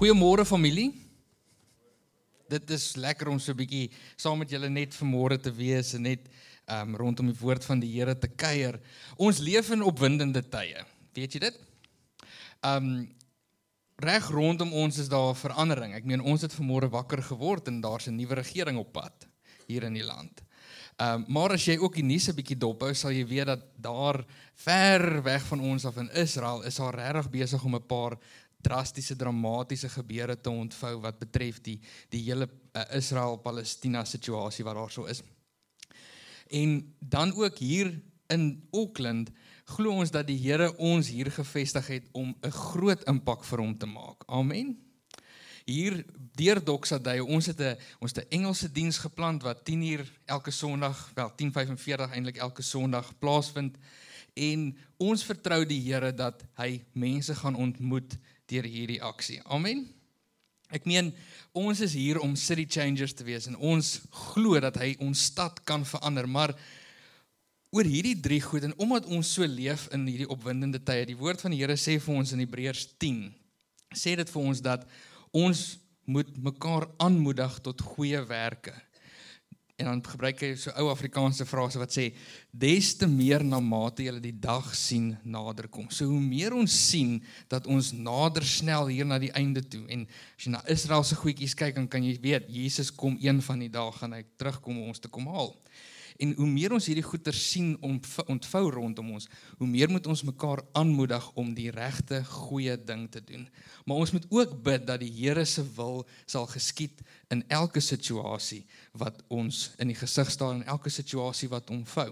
[0.00, 0.94] Goeiemôre familie.
[2.48, 6.02] Dit is lekker om so 'n bietjie saam met julle net vanmôre te wees en
[6.02, 6.20] net
[6.72, 8.80] um rondom die woord van die Here te kuier.
[9.18, 10.86] Ons leef in opwindende tye.
[11.12, 11.60] Weet jy dit?
[12.64, 13.12] Um
[13.98, 15.92] reg rondom ons is daar verandering.
[15.92, 19.28] Ek meen ons het vanmôre wakker geword en daar's 'n nuwe regering op pad
[19.68, 20.40] hier in die land.
[20.96, 24.24] Um maar as jy ook die nuus 'n bietjie dophou, sal jy weet dat daar
[24.54, 28.16] ver weg van ons af in Israel is daar regtig besig om 'n paar
[28.60, 34.90] drastiese dramatiese gebeure te ontvou wat betref die die hele uh, Israel-Palestina situasie wat daar
[34.90, 35.22] so is.
[36.50, 39.30] En dan ook hier in Auckland
[39.64, 43.78] glo ons dat die Here ons hier gevestig het om 'n groot impak vir hom
[43.78, 44.22] te maak.
[44.26, 44.78] Amen.
[45.64, 46.04] Hier
[46.34, 51.30] deur Doxaday, ons het 'n ons 'n Engelse diens geplant wat 10uur elke Sondag, wel
[51.36, 53.76] 10:45 eintlik elke Sondag plaasvind
[54.34, 58.18] en ons vertrou die Here dat hy mense gaan ontmoet
[58.50, 59.38] deur hierdie aksie.
[59.46, 59.86] Amen.
[60.70, 61.10] Ek meen
[61.56, 63.96] ons is hier om city changers te wees en ons
[64.32, 66.54] glo dat hy ons stad kan verander, maar
[67.74, 71.42] oor hierdie drie goed en omdat ons so leef in hierdie opwindende tye, die woord
[71.42, 73.24] van die Here sê vir ons in Hebreërs 10,
[73.94, 74.86] sê dit vir ons dat
[75.34, 75.64] ons
[76.10, 78.74] moet mekaar aanmoedig tot goeie werke
[79.80, 82.10] en dan gebruik hy so ou Afrikaanse frase wat sê
[82.52, 85.88] des te meer na mate jy die dag sien naderkom.
[85.90, 87.18] So hoe meer ons sien
[87.52, 91.18] dat ons nader snel hier na die einde toe en as jy na Israel se
[91.18, 94.78] goedjies kyk dan kan jy weet Jesus kom een van die dae gaan hy terugkom
[94.78, 95.54] om ons te kom haal.
[96.20, 100.60] En hoe meer ons hierdie goeie sien ontvou rondom ons, hoe meer moet ons mekaar
[100.76, 103.46] aanmoedig om die regte goeie ding te doen.
[103.88, 107.00] Maar ons moet ook bid dat die Here se wil sal geskied
[107.32, 112.10] in elke situasie wat ons in die gesig staan en elke situasie wat ontvou.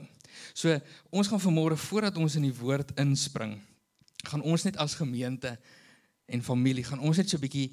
[0.57, 0.73] So
[1.11, 3.59] ons gaan vanmôre voordat ons in die woord inspring,
[4.25, 5.59] gaan ons net as gemeente
[6.29, 7.69] en familie gaan ons net so 'n bietjie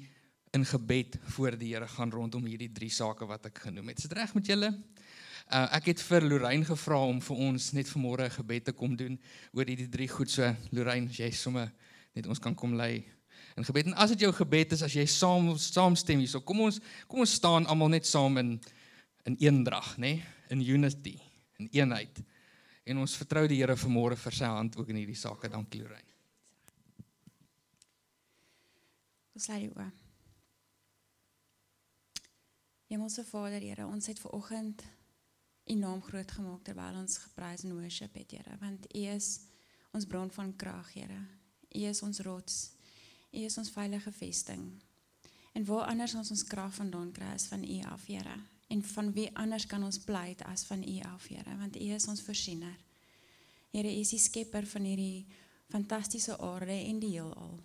[0.52, 3.98] in gebed voor die Here gaan rondom hierdie drie sake wat ek genoem het.
[3.98, 4.70] Is dit reg met julle?
[5.46, 8.96] Uh, ek het vir Lorraine gevra om vir ons net vanmôre 'n gebed te kom
[8.96, 9.14] doen
[9.54, 10.42] oor hierdie drie goed so
[10.72, 11.70] Lorraine, jy somme
[12.14, 13.04] net ons kan kom lei
[13.56, 13.86] in gebed.
[13.86, 17.32] En as dit jou gebed is as jy saam saamstem hierso, kom ons kom ons
[17.32, 18.60] staan almal net saam in
[19.24, 20.16] in eendrag, nê?
[20.16, 20.24] Nee?
[20.50, 21.20] In unity,
[21.58, 22.22] in eenheid.
[22.84, 25.48] En ons vertrou die Here vanmôre vir sy hand ook in hierdie sake.
[25.48, 26.14] Dankie Lorraine.
[29.34, 29.92] Ons lei oor.
[32.86, 34.82] Hemelse Vader, Here, ons het ver oggend
[35.66, 39.40] U naam groot gemaak terwyl ons geprys en worship het, Here, want U is
[39.90, 41.20] ons bron van krag, Here.
[41.74, 42.58] U is ons rots.
[43.32, 44.68] U is ons veilige vesting.
[45.56, 48.36] En waar anders ons ons krag vandaan kry as van U af, Here?
[48.68, 51.56] En van wie anders kan ons pleit as van U af, Here?
[51.58, 52.76] Want U is ons voorsiener.
[53.72, 55.26] Here, U is die skepper van hierdie
[55.72, 57.58] fantastiese aarde en die heelal.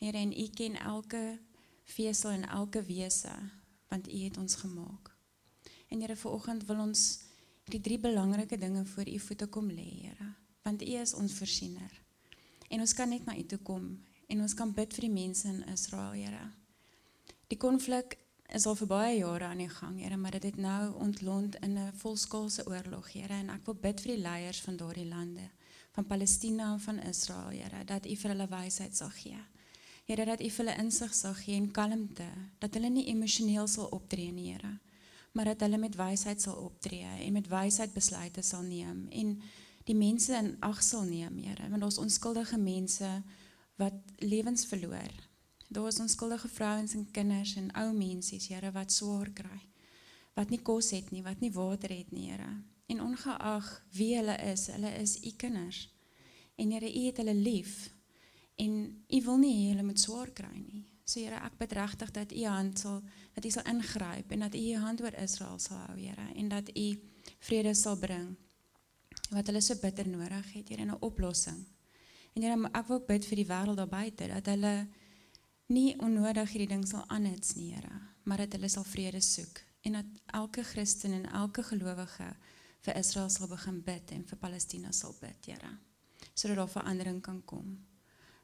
[0.00, 1.38] Here, en U ken elke
[1.84, 3.34] vesel en elke wese
[3.90, 5.09] want U het ons gemaak.
[5.90, 7.00] En Here, vanoggend wil ons
[7.70, 10.28] die drie belangrike dinge voor U voete kom lê, Here,
[10.62, 11.90] want U is ons voorsiener.
[12.70, 13.88] En ons kan net na U toe kom
[14.30, 16.44] en ons kan bid vir die mense in Israel, Here.
[17.50, 18.14] Die konflik
[18.54, 21.74] is al vir baie jare aan die gang, Here, maar dit het nou ontlont in
[21.78, 25.48] 'n volskaalse oorlog, Here, en ek wil bid vir die leiers van daardie lande,
[25.92, 29.42] van Palestina en van Israel, Here, dat U vir hulle wysheid sal gee.
[30.06, 33.90] Here, dat U vir hulle insig sal gee en kalmte, dat hulle nie emosioneel sal
[33.90, 34.78] optree nie, Here
[35.32, 39.36] maar dat hulle met wysheid sal optree en met wysheid besluite sal neem en
[39.90, 43.08] die mense in ag sal neem, Here, want ons onskuldige mense
[43.80, 45.12] wat lewens verloor.
[45.70, 49.60] Daar is onskuldige vrouens en kinders en ou mense, Here, wat swaar kry.
[50.36, 52.50] Wat nie kos het nie, wat nie water het nie, Here.
[52.90, 55.88] En ongeag wie hulle is, hulle is u kinders.
[56.56, 57.90] En Here, u het hulle lief.
[58.60, 60.84] En u wil nie hulle moet swaar kry nie.
[61.10, 63.00] So Here, ek bid regtig dat U hand sal
[63.34, 66.52] dat U sal ingryp en dat U U hand oor Israel sal hou, Here, en
[66.52, 66.86] dat U
[67.48, 68.36] vrede sal bring
[69.30, 71.66] wat hulle so bitter nodig het, Here, 'n oplossing.
[72.34, 74.88] En Here, ek wil bid vir die wêreld daar dat hulle
[75.66, 79.92] nie onnodig hierdie ding sal aanhits nie, Here, maar dat hulle sal vrede soek en
[79.92, 82.36] dat elke Christen en elke gelowige
[82.80, 85.78] vir Israel sal begin bid en vir Palestina sal bid, Here,
[86.34, 87.89] sodat daar verandering kan kom.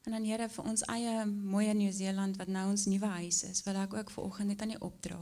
[0.06, 3.79] En dan Here vir ons eie mooi Nieu-Seeland wat nou ons nuwe huis is, wil
[3.81, 5.19] ek ook vanoggend net aan U opdra.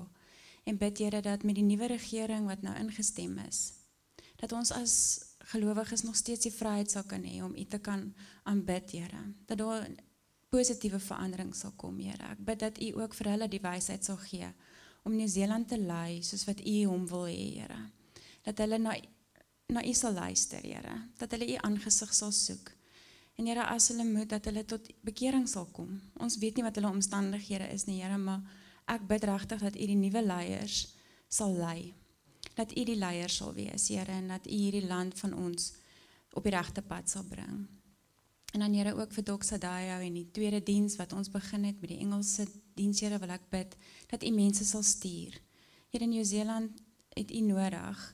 [0.69, 3.61] En bid Here dat met die nuwe regering wat nou ingestem is,
[4.43, 4.97] dat ons as
[5.55, 8.11] gelowiges nog steeds die vryheid sal kan hê om U te kan
[8.45, 9.23] aanbid, Here.
[9.49, 9.89] Dat daar
[10.53, 12.35] positiewe verandering sal kom, Here.
[12.37, 14.53] Ek bid dat U ook vir hulle die wysheid sal gee
[15.09, 17.83] om Nieu-Seeland te lei soos wat U hom wil hê, Here.
[18.45, 19.01] Dat hulle na
[19.73, 21.07] na U sal luister, Here.
[21.17, 22.75] Dat hulle U aangesig sal soek
[23.35, 25.97] En Here, as hulle moet dat hulle tot bekering sal kom.
[26.23, 28.43] Ons weet nie wat hulle omstandighede is nie, Here, maar
[28.91, 30.85] ek bid regtig dat U die nuwe leiers
[31.29, 31.95] sal lei.
[32.55, 35.73] Dat U die leier sal wees, Here, en dat U hierdie land van ons
[36.35, 37.65] op die regte pad sal bring.
[38.55, 39.43] En dan Here ook vir Dr.
[39.43, 42.47] Sadayo en die tweede diens wat ons begin het met die Engelse
[42.79, 43.75] diens, Here, wil ek bid
[44.13, 45.41] dat U mense sal stuur.
[45.91, 46.79] Here in Nieu-Seeland
[47.19, 48.05] het U nodig.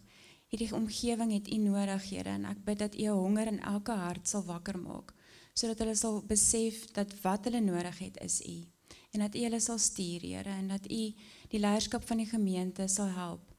[0.51, 3.95] Hierdie omgewing het U nodig, Here, en ek bid dat U 'n honger in elke
[3.95, 5.15] hart sal wakker maak,
[5.55, 8.67] sodat hulle sal besef dat wat hulle nodig het is U.
[9.13, 11.15] En dat U hulle sal stuur, Here, en dat U
[11.49, 13.55] die leierskap van die gemeente sal help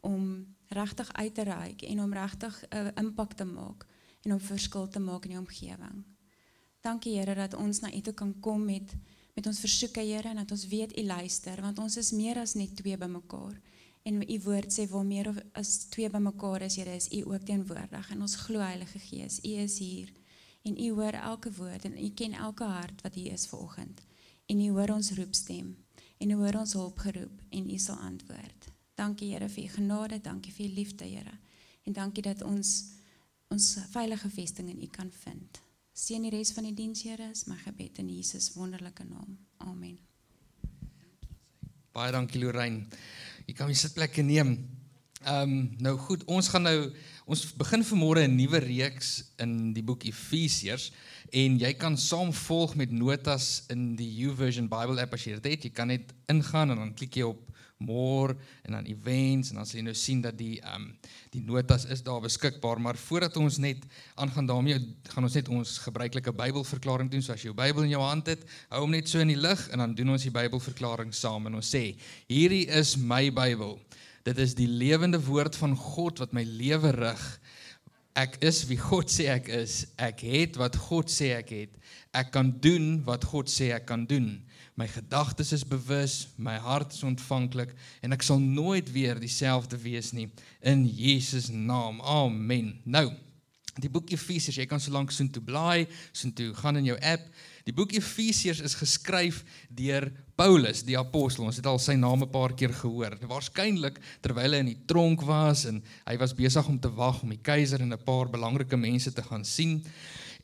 [0.00, 3.86] om regtig uit te reik en om regtig 'n uh, impak te maak
[4.22, 6.04] en om verskil te maak in die omgewing.
[6.80, 8.94] Dankie Here dat ons na U toe kan kom met
[9.34, 12.54] met ons versoeke Here en dat ons weet U luister want ons is meer as
[12.54, 13.60] net twee bymekaar.
[14.06, 18.10] En U woord sê waar meer as twee bymekaar is, Here, is U ook teenwoordig
[18.14, 20.12] en ons glo Heilige Gees, U is hier
[20.62, 24.02] en U hoor elke woord en U ken elke hart wat hier is vanoggend.
[24.46, 25.74] En U hoor ons roepstem
[26.18, 28.70] en U hoor ons hulpgeroep en U sal antwoord.
[28.94, 31.38] Dankie Here vir U genade, dankie vir U liefde, Here.
[31.82, 32.76] En dankie dat ons
[33.50, 35.62] ons veilige vesting in U kan vind.
[35.94, 39.38] Seën die res van die diens, Here, is my gebed in Jesus wonderlike naam.
[39.58, 39.98] Amen.
[41.96, 42.86] Baie dankie Lorraine.
[43.46, 44.56] Jy kan my sitplek neem.
[45.26, 45.52] Ehm um,
[45.82, 46.90] nou goed, ons gaan nou
[47.26, 50.92] ons begin vanmôre 'n nuwe reeks in die boek Efesiërs
[51.32, 55.52] en jy kan saam volg met notas in die YouVersion Bible app as jy dit
[55.52, 55.64] het.
[55.64, 57.42] Jy kan net ingaan en dan klik jy op
[57.78, 60.92] more en dan events en dan sal jy nou sien dat die ehm um,
[61.36, 62.80] die notas is daar beskikbaar.
[62.80, 63.82] Maar voordat ons net
[64.14, 64.78] aangaan daarmee
[65.12, 67.22] gaan ons net ons gebruikelike Bybelverklaring doen.
[67.22, 69.40] So as jy jou Bybel in jou hand het hou hom net so in die
[69.40, 71.90] lig en dan doen ons die Bybelverklaring saam en ons sê
[72.30, 73.76] hierdie is my Bybel.
[74.26, 77.26] Dit is die lewende woord van God wat my lewe rig
[78.16, 82.32] ek is wie God sê ek is ek het wat God sê ek het ek
[82.32, 84.38] kan doen wat God sê ek kan doen
[84.76, 87.72] my gedagtes is bewus, my hart is ontvanklik
[88.04, 90.28] en ek sal nooit weer dieselfde wees nie
[90.60, 92.02] in Jesus naam.
[92.04, 92.74] Amen.
[92.84, 93.08] Nou,
[93.80, 97.24] die boek Efesiërs, jy kan so lank soontoe blaai, soontoe gaan in jou app.
[97.66, 99.40] Die boek Efesiërs is geskryf
[99.74, 100.04] deur
[100.38, 101.48] Paulus, die apostel.
[101.48, 103.18] Ons het al sy naam 'n paar keer gehoor.
[103.26, 107.30] Waarskynlik terwyl hy in die tronk was en hy was besig om te wag om
[107.30, 109.84] die keiser en 'n paar belangrike mense te gaan sien.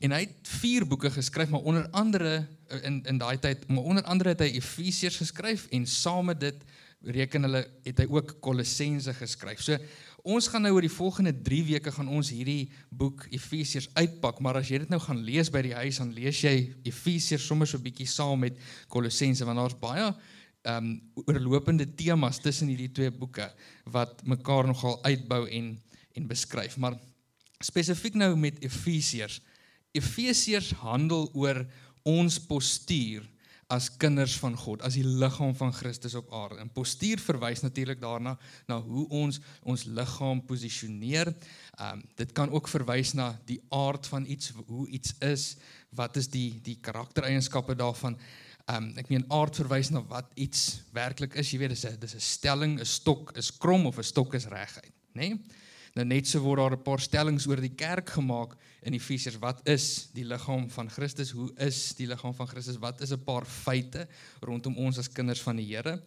[0.01, 2.47] En hy het vier boeke geskryf, maar onder andere
[2.83, 6.55] in in daai tyd, maar onder andere het hy Efesiërs geskryf en saam met dit
[7.03, 9.61] reken hulle het hy ook Kolossense geskryf.
[9.61, 9.77] So
[10.23, 14.61] ons gaan nou oor die volgende 3 weke gaan ons hierdie boek Efesiërs uitpak, maar
[14.61, 16.53] as jy dit nou gaan lees by die huis, dan lees jy
[16.87, 20.13] Efesiërs sommer so 'n bietjie saam met Kolossense want daar's baie
[20.63, 23.51] ehm um, oorlopende temas tussen hierdie twee boeke
[23.85, 25.77] wat mekaar nogal uitbou en
[26.15, 26.77] en beskryf.
[26.77, 26.95] Maar
[27.59, 29.41] spesifiek nou met Efesiërs
[29.93, 31.65] Efesiërs handel oor
[32.03, 33.25] ons postuur
[33.67, 36.59] as kinders van God, as die liggaam van Christus op aarde.
[36.61, 38.37] En postuur verwys natuurlik daarna
[38.67, 41.33] na hoe ons ons liggaam posisioneer.
[41.77, 45.55] Ehm um, dit kan ook verwys na die aard van iets, hoe iets is,
[45.89, 48.17] wat is die die karaktereienskappe daarvan.
[48.65, 51.51] Ehm um, ek meen aard verwys na wat iets werklik is.
[51.51, 54.45] Jy weet dis 'n dis 'n stelling, 'n stok is krom of 'n stok is
[54.45, 55.29] reguit, nê?
[55.29, 55.61] Nee?
[55.93, 59.37] Nou net so word daar 'n paar stellings oor die kerk gemaak in Efesiërs.
[59.39, 61.31] Wat is die liggaam van Christus?
[61.31, 62.77] Hoe is die liggaam van Christus?
[62.77, 64.07] Wat is 'n paar feite
[64.41, 66.01] rondom ons as kinders van die Here?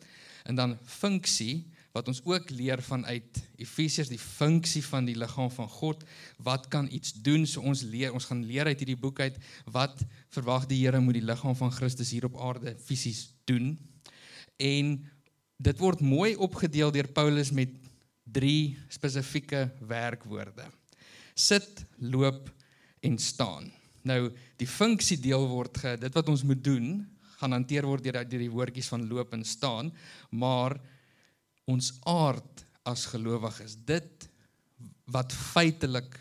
[0.44, 5.68] En dan funksie wat ons ook leer vanuit Efesiërs, die funksie van die liggaam van
[5.68, 6.04] God.
[6.36, 7.46] Wat kan iets doen?
[7.46, 11.14] So ons leer, ons gaan leer uit hierdie boek uit wat verwag die Here moet
[11.14, 13.78] die liggaam van Christus hier op aarde fisies doen.
[14.56, 15.10] En
[15.56, 17.85] dit word mooi opgedeel deur Paulus met
[18.32, 20.66] drie spesifieke werkwoorde.
[21.34, 22.50] Sit, loop
[23.04, 23.70] en staan.
[24.06, 27.04] Nou die funksie deel word ge dit wat ons moet doen
[27.40, 29.90] gaan hanteer word deur deur die woordjies van loop en staan,
[30.30, 30.76] maar
[31.68, 34.28] ons aard as gelowiges, dit
[35.12, 36.16] wat feitelik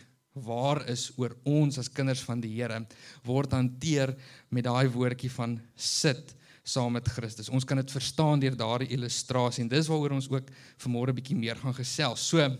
[0.46, 2.82] waar is oor ons as kinders van die Here
[3.24, 4.12] word hanteer
[4.52, 6.34] met daai woordjie van sit
[6.66, 7.50] saam met Christus.
[7.54, 10.48] Ons kan dit verstaan deur daardie illustrasie en dis waaroor ons ook
[10.82, 12.26] vanmôre 'n bietjie meer gaan gesels.
[12.26, 12.58] So jy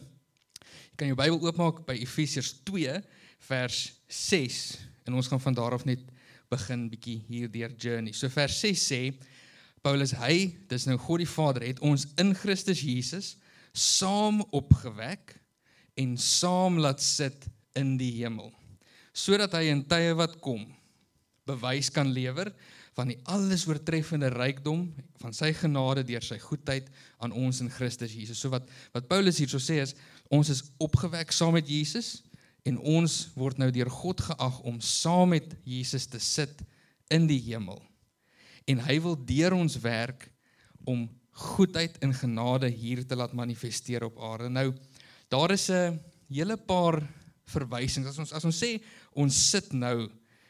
[0.96, 3.02] kan jou Bybel oopmaak by Efesiërs 2
[3.40, 6.00] vers 6 en ons gaan van daar af net
[6.50, 8.14] begin bietjie hier deur journey.
[8.14, 9.14] So vers 6 sê
[9.82, 13.38] Paulus hy, dis nou God die Vader het ons in Christus Jesus
[13.74, 15.36] saam opgewek
[15.96, 18.54] en saam laat sit in die hemel
[19.16, 20.66] sodat hy in tye wat kom
[21.48, 22.52] bewys kan lewer
[22.96, 24.86] van die alles oortreffende rykdom
[25.20, 26.88] van sy genade deur sy goedheid
[27.24, 28.40] aan ons in Christus Jesus.
[28.40, 29.96] So wat wat Paulus hierso sê is
[30.34, 32.22] ons is opgewek saam met Jesus
[32.66, 36.64] en ons word nou deur God geag om saam met Jesus te sit
[37.14, 37.82] in die hemel.
[38.66, 40.30] En hy wil deur ons werk
[40.88, 44.50] om goedheid en genade hier te laat manifesteer op aarde.
[44.50, 44.72] Nou
[45.30, 46.00] daar is 'n
[46.30, 47.04] hele paar
[47.46, 48.08] verwysings.
[48.08, 48.80] As ons as ons sê
[49.14, 50.10] ons sit nou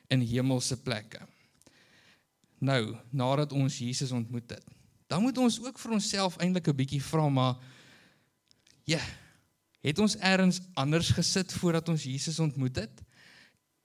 [0.09, 1.19] in hemelse plekke.
[2.65, 4.65] Nou, nadat ons Jesus ontmoet het,
[5.12, 7.55] dan moet ons ook vir onsself eintlik 'n bietjie vra maar
[8.86, 9.01] ja,
[9.81, 13.03] het ons eers anders gesit voordat ons Jesus ontmoet het?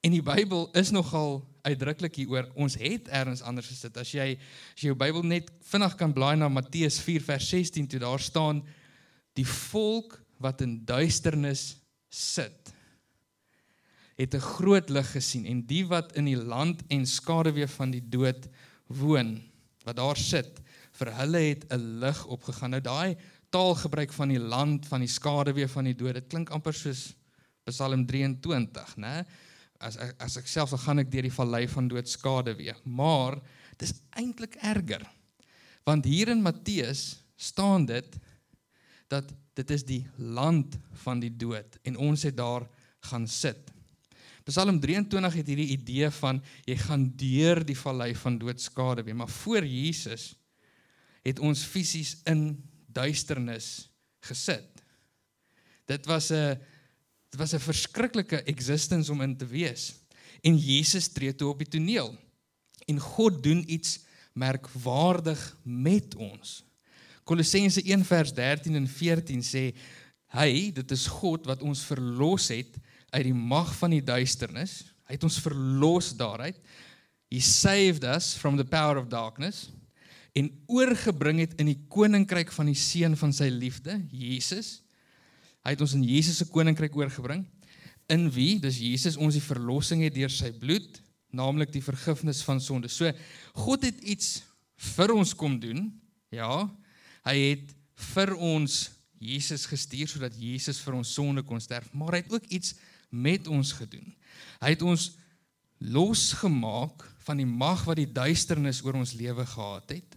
[0.01, 2.49] En die Bybel is nogal uitdruklik hieroor.
[2.55, 3.97] Ons het eers anders gesit.
[3.97, 4.39] As jy
[4.75, 8.21] as jy jou Bybel net vinnig kan blaai na Matteus 4 vers 16 toe daar
[8.21, 8.65] staan
[9.37, 11.77] die volk wat in duisternis
[12.09, 12.73] sit
[14.21, 18.09] het 'n groot lig gesien en die wat in die land en skaduwee van die
[18.09, 18.49] dood
[18.91, 19.39] woon
[19.87, 20.61] wat daar sit
[20.99, 22.71] vir hulle het 'n lig opgegaan.
[22.71, 23.17] Nou daai
[23.51, 27.15] taalgebruik van die land van die skaduwee van die dood, dit klink amper soos
[27.65, 29.25] Psalm 23, né?
[29.81, 33.41] As as ek self gaan ek deur die vallei van dood skaduwee, maar
[33.79, 35.07] dis eintlik erger.
[35.85, 38.19] Want hier in Matteus staan dit
[39.09, 42.69] dat dit is die land van die dood en ons het daar
[43.11, 43.73] gaan sit.
[44.51, 49.31] Psalm 23 het hierdie idee van jy gaan deur die vallei van doodskade weer, maar
[49.31, 50.33] voor Jesus
[51.23, 52.59] het ons fisies in
[52.91, 53.87] duisternis
[54.27, 54.83] gesit.
[55.87, 56.59] Dit was 'n
[57.31, 59.95] dit was 'n verskriklike existence om in te wees.
[60.43, 62.19] En Jesus tree toe op die toneel.
[62.87, 64.01] En God doen iets
[64.33, 66.65] merkwaardig met ons.
[67.25, 69.75] Kolossense 1 vers 13 en 14 sê
[70.27, 72.79] hy, dit is God wat ons verlos het
[73.11, 74.81] uit die mag van die duisternis.
[75.09, 76.59] Hy het ons verlos daaruit.
[77.31, 79.69] He saved us from the power of darkness
[80.39, 84.77] en oorgebring het in die koninkryk van die seun van sy liefde, Jesus.
[85.67, 87.43] Hy het ons in Jesus se koninkryk oorgebring
[88.11, 90.99] in wie, dis Jesus, ons die verlossing het deur sy bloed,
[91.35, 92.91] naamlik die vergifnis van sonde.
[92.91, 93.11] So
[93.59, 94.41] God het iets
[94.97, 95.89] vir ons kom doen.
[96.35, 96.65] Ja,
[97.27, 97.75] hy het
[98.15, 98.89] vir ons
[99.21, 102.75] Jesus gestuur sodat Jesus vir ons sonde kon sterf, maar hy het ook iets
[103.11, 104.15] met ons gedoen.
[104.63, 105.11] Hy het ons
[105.79, 110.17] losgemaak van die mag wat die duisternis oor ons lewe gehad het.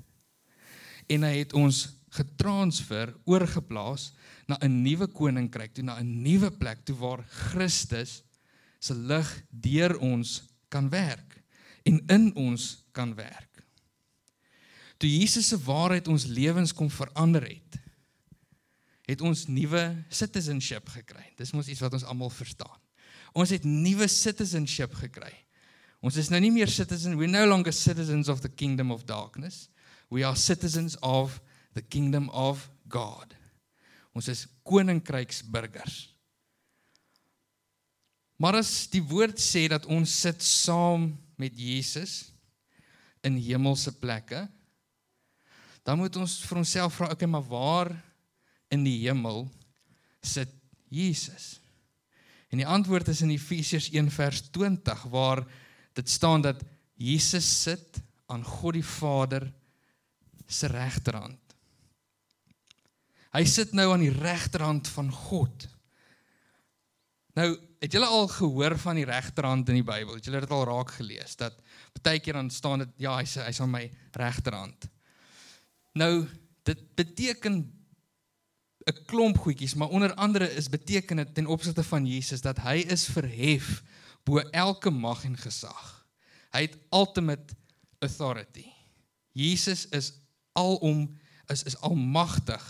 [1.11, 4.11] En hy het ons getransfer, oorgeplaas
[4.47, 8.23] na 'n nuwe koninkryk, toe na 'n nuwe plek toe waar Christus
[8.79, 11.43] se lig deur ons kan werk
[11.83, 13.63] en in ons kan werk.
[14.97, 17.79] Toe Jesus se waarheid ons lewens kom verander het,
[19.05, 21.25] het ons nuwe citizenship gekry.
[21.35, 22.82] Dis mos iets wat ons almal verstaan.
[23.33, 25.31] Ons het nuwe citizenship gekry.
[26.03, 29.69] Ons is nou nie meer citizens, we no longer citizens of the kingdom of darkness.
[30.11, 31.39] We are citizens of
[31.73, 33.33] the kingdom of God.
[34.13, 36.13] Ons is koninkryksburgers.
[38.37, 42.33] Maar as die woord sê dat ons sit saam met Jesus
[43.23, 44.43] in hemelse plekke,
[45.83, 47.91] dan moet ons vir onsself vra, okay, maar waar
[48.73, 49.45] in die hemel
[50.23, 50.51] sit
[50.91, 51.62] Jesus?
[52.53, 55.41] En die antwoord is in Efesiërs 1 vers 20 waar
[55.97, 56.59] dit staan dat
[56.93, 57.97] Jesus sit
[58.29, 59.47] aan God die Vader
[60.45, 61.39] se regterhand.
[63.33, 65.65] Hy sit nou aan die regterhand van God.
[67.33, 67.47] Nou,
[67.81, 70.13] het julle al gehoor van die regterhand in die Bybel?
[70.19, 71.57] Het julle dit al raak gelees dat
[72.05, 74.85] baie keer dan staan dit ja, hy's hy's aan my regterhand.
[75.97, 76.27] Nou,
[76.69, 77.63] dit beteken
[78.85, 82.83] 'n klomp goedjies, maar onder andere is beteken dit ten opsigte van Jesus dat hy
[82.87, 83.83] is verhef
[84.23, 86.05] bo elke mag en gesag.
[86.51, 87.55] Hy het ultimate
[87.99, 88.65] authority.
[89.31, 90.13] Jesus is
[90.51, 92.63] alom is is almagtig.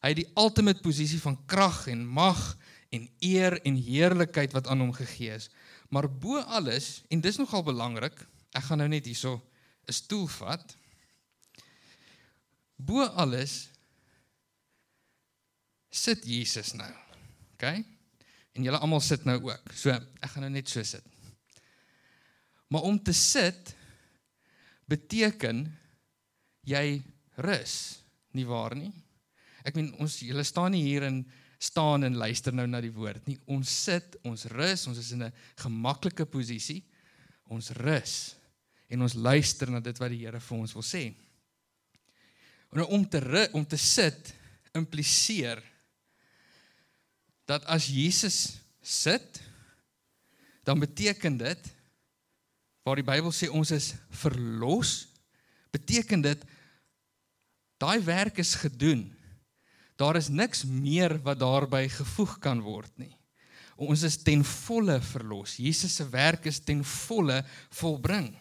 [0.00, 2.56] Hy het die ultimate posisie van krag en mag
[2.94, 5.50] en eer en heerlikheid wat aan hom gegee is.
[5.88, 8.14] Maar bo alles en dis nogal belangrik,
[8.52, 9.42] ek gaan nou net hierso
[9.88, 10.76] 'n stoel vat.
[12.76, 13.68] Bo alles
[15.90, 16.90] sit Jesus nou.
[17.54, 17.64] OK?
[18.58, 19.72] En julle almal sit nou ook.
[19.74, 21.04] So ek gaan nou net so sit.
[22.68, 23.74] Maar om te sit
[24.88, 25.64] beteken
[26.68, 27.00] jy
[27.44, 27.74] rus,
[28.36, 28.90] nie waar nie?
[29.64, 31.22] Ek meen ons julle staan nie hier en
[31.58, 33.38] staan en luister nou na die woord nie.
[33.50, 36.82] Ons sit, ons rus, ons is in 'n gemaklike posisie.
[37.48, 38.36] Ons rus
[38.88, 41.14] en ons luister na dit wat die Here vir ons wil sê.
[42.72, 44.34] En om te ru, om te sit
[44.76, 45.62] impliseer
[47.48, 49.40] dat as Jesus sit,
[50.68, 51.70] dan beteken dit
[52.84, 55.08] waar die Bybel sê ons is verlos,
[55.72, 56.44] beteken dit
[57.80, 59.06] daai werk is gedoen.
[60.00, 63.12] Daar is niks meer wat daarbey gevoeg kan word nie.
[63.78, 65.58] Ons is ten volle verlos.
[65.60, 67.42] Jesus se werk is ten volle
[67.78, 68.32] volbring.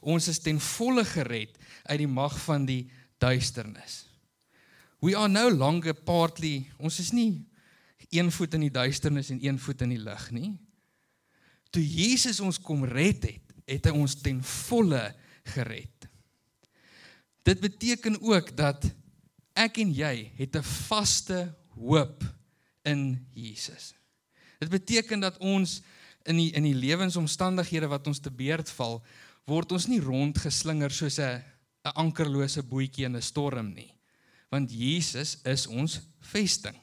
[0.00, 1.58] Ons is ten volle gered
[1.90, 2.86] uit die mag van die
[3.20, 4.04] duisternis.
[5.02, 7.44] We are no longer partly, ons is nie
[8.10, 10.52] een voet in die duisternis en een voet in die lig nie.
[11.70, 15.02] Toe Jesus ons kom red het, het hy ons ten volle
[15.52, 16.08] gered.
[17.44, 18.88] Dit beteken ook dat
[19.58, 22.24] ek en jy het 'n vaste hoop
[22.84, 23.94] in Jesus.
[24.58, 25.82] Dit beteken dat ons
[26.24, 29.02] in die in die lewensomstandighede wat ons te beurt val,
[29.46, 31.42] word ons nie rondgeslinger soos 'n
[31.84, 33.94] 'n ankerlose bootjie in 'n storm nie.
[34.50, 36.76] Want Jesus is ons vesting.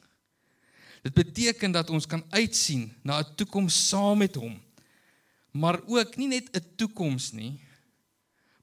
[1.06, 4.58] Dit beteken dat ons kan uitsien na 'n toekoms saam met hom.
[5.52, 7.60] Maar ook nie net 'n toekoms nie,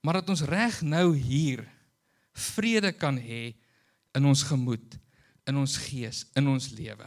[0.00, 1.68] maar dat ons reg nou hier
[2.32, 3.54] vrede kan hê
[4.12, 4.98] in ons gemoed,
[5.44, 7.06] in ons gees, in ons lewe.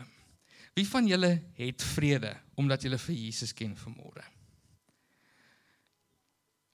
[0.74, 4.24] Wie van julle het vrede omdat julle vir Jesus ken vanmôre?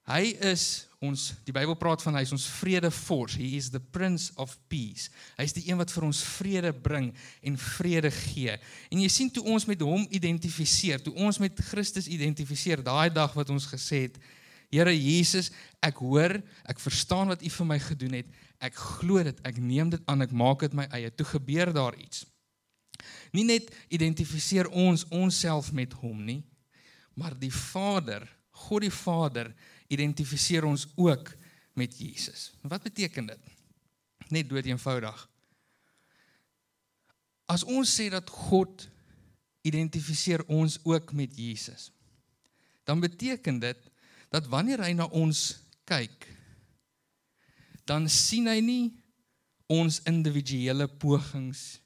[0.01, 3.33] Hy is ons die Bybel praat van hy is ons vredevors.
[3.39, 5.09] He is the prince of peace.
[5.39, 7.09] Hy is die een wat vir ons vrede bring
[7.41, 8.53] en vrede gee.
[8.93, 13.33] En jy sien toe ons met hom identifiseer, toe ons met Christus identifiseer, daai dag
[13.37, 14.21] wat ons gesê het,
[14.71, 15.49] Here Jesus,
[15.83, 18.29] ek hoor, ek verstaan wat U vir my gedoen het.
[18.63, 21.09] Ek glo dit, ek neem dit aan, ek maak dit my eie.
[21.11, 22.23] Toe gebeur daar iets.
[23.35, 26.39] Nie net identifiseer ons onsself met hom nie,
[27.19, 28.23] maar die Vader,
[28.63, 29.51] God die Vader
[29.91, 31.33] identifiseer ons ook
[31.77, 32.51] met Jesus.
[32.61, 33.51] Wat beteken dit?
[34.31, 35.27] Net dood eenvoudig.
[37.51, 38.87] As ons sê dat God
[39.67, 41.89] identifiseer ons ook met Jesus,
[42.87, 43.89] dan beteken dit
[44.31, 46.25] dat wanneer hy na ons kyk,
[47.85, 48.85] dan sien hy nie
[49.71, 51.81] ons individuele pogings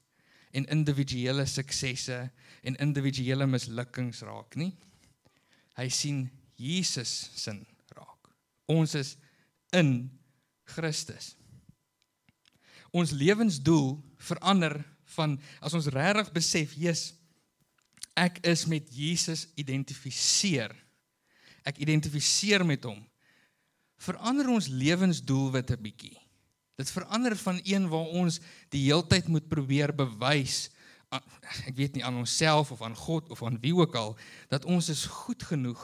[0.56, 2.18] en individuele suksesse
[2.66, 4.72] en individuele mislukkings raak nie.
[5.76, 7.52] Hy sien Jesus se
[8.66, 9.14] Ons is
[9.74, 10.10] in
[10.66, 11.34] Christus.
[12.90, 13.96] Ons lewensdoel
[14.28, 14.78] verander
[15.16, 17.14] van as ons regtig besef, Jesus,
[18.16, 20.72] ek is met Jesus identifiseer.
[21.66, 23.02] Ek identifiseer met hom.
[24.00, 26.16] Verander ons lewensdoelwit 'n bietjie.
[26.76, 30.70] Dit verander van een waar ons die heeltyd moet probeer bewys
[31.66, 34.16] ek weet nie aan onsself of aan God of aan wie ook al
[34.50, 35.82] dat ons is goed genoeg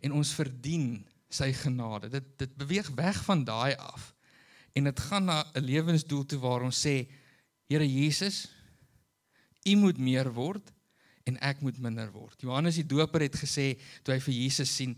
[0.00, 2.10] en ons verdien sy genade.
[2.10, 4.14] Dit dit beweeg weg van daai af.
[4.76, 7.08] En dit gaan na 'n lewensdoel toe waar ons sê
[7.68, 8.48] Here Jesus,
[9.66, 10.72] U moet meer word
[11.24, 12.38] en ek moet minder word.
[12.40, 14.96] Johannes die Doper het gesê toe hy vir Jesus sien,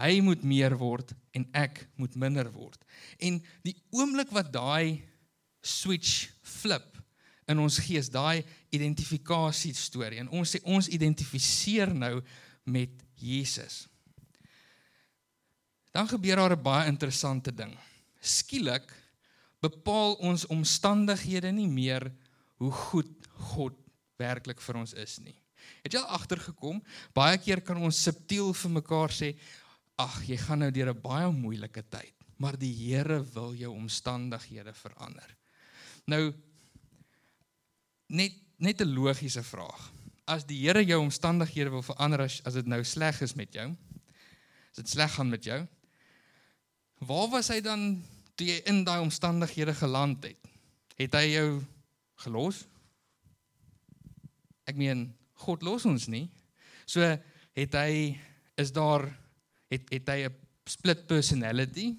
[0.00, 2.80] hy moet meer word en ek moet minder word.
[3.20, 5.02] En die oomblik wat daai
[5.60, 6.96] switch flip
[7.46, 12.22] in ons gees, daai identifikasie storie en ons sê ons identifiseer nou
[12.64, 13.84] met Jesus
[15.96, 17.72] dan gebeur daar 'n baie interessante ding.
[18.20, 18.92] Skielik
[19.60, 22.12] bepaal ons omstandighede nie meer
[22.56, 23.74] hoe goed God
[24.16, 25.36] werklik vir ons is nie.
[25.82, 26.82] Het jy al agtergekom?
[27.14, 29.36] Baie keer kan ons subtiel vir mekaar sê,
[29.96, 34.74] "Ag, jy gaan nou deur 'n baie moeilike tyd, maar die Here wil jou omstandighede
[34.74, 35.36] verander."
[36.06, 36.34] Nou
[38.08, 39.92] net net 'n logiese vraag.
[40.26, 43.76] As die Here jou omstandighede wil verander as as dit nou sleg is met jou,
[44.70, 45.66] as dit sleg gaan met jou,
[47.04, 47.98] Waar was hy dan
[48.36, 50.38] toe jy in daai omstandighede geland het?
[50.96, 51.48] Het hy jou
[52.24, 52.62] gelos?
[54.64, 55.10] Ek meen,
[55.44, 56.24] God los ons nie.
[56.88, 58.16] So het hy
[58.56, 59.04] is daar
[59.68, 61.96] het het hy 'n split personality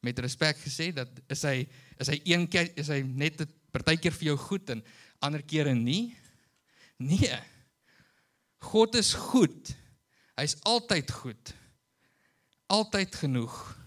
[0.00, 4.12] met respek gesê dat is hy is hy een keer is hy net 'n partykeer
[4.12, 4.82] vir jou goed en
[5.20, 6.16] ander kere nie?
[6.98, 7.36] Nee.
[8.58, 9.76] God is goed.
[10.36, 11.54] Hy's altyd goed.
[12.68, 13.79] Altyd genoeg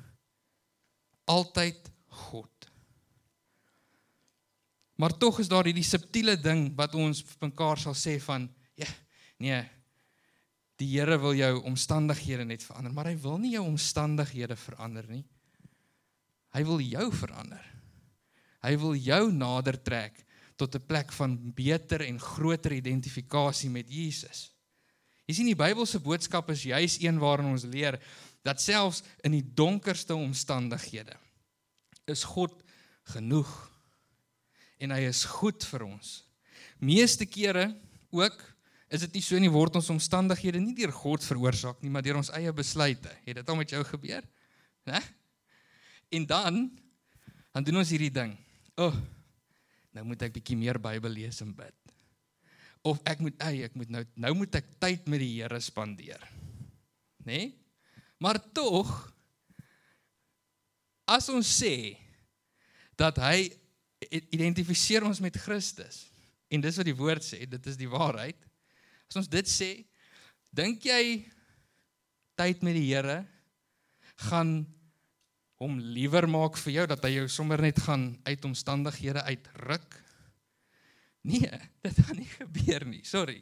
[1.26, 2.50] altyd God.
[4.96, 8.46] Maar tog is daar hierdie subtiele ding wat ons mekaar sal sê van
[8.80, 8.90] ja,
[9.42, 9.62] nee.
[10.82, 15.24] Die Here wil jou omstandighede net verander, maar hy wil nie jou omstandighede verander nie.
[16.54, 17.64] Hy wil jou verander.
[18.64, 20.24] Hy wil jou nader trek
[20.58, 24.52] tot 'n plek van beter en groter identifikasie met Jesus.
[25.28, 28.00] Jy sien die Bybelse boodskap is juis een waarin ons leer
[28.44, 31.16] dat selfs in die donkerste omstandighede
[32.12, 32.56] is God
[33.14, 33.52] genoeg
[34.84, 36.18] en hy is goed vir ons.
[36.84, 37.70] Meeste kere
[38.12, 38.36] ook
[38.94, 42.20] is dit nie so nie word ons omstandighede nie deur God veroorsaak nie, maar deur
[42.20, 43.10] ons eie besluite.
[43.26, 44.26] Het dit al met jou gebeur?
[44.90, 45.00] Né?
[46.14, 46.64] En dan
[47.54, 48.32] dan doen ons hierdie ding.
[48.82, 48.96] O, oh,
[49.94, 51.76] nou moet ek bietjie meer Bybel lees en bid.
[52.84, 56.20] of ek moet ey, ek moet nou nou moet ek tyd met die Here spandeer.
[57.24, 57.32] Né?
[57.32, 57.52] Nee?
[58.24, 58.88] Maar tog
[61.12, 61.98] as ons sê
[62.96, 63.50] dat hy
[64.32, 66.06] identifiseer ons met Christus
[66.54, 68.38] en dis wat die woord sê, dit is die waarheid.
[69.10, 69.72] As ons dit sê,
[70.56, 71.24] dink jy
[72.40, 73.24] tyd met die Here
[74.30, 74.62] gaan
[75.62, 80.00] hom liewer maak vir jou dat hy jou sommer net gaan uit omstandighede uitruk?
[81.24, 83.04] Nee, dit gaan nie gebeur nie.
[83.08, 83.42] Sorry.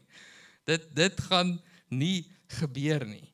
[0.70, 1.56] Dit dit gaan
[1.90, 3.31] nie gebeur nie.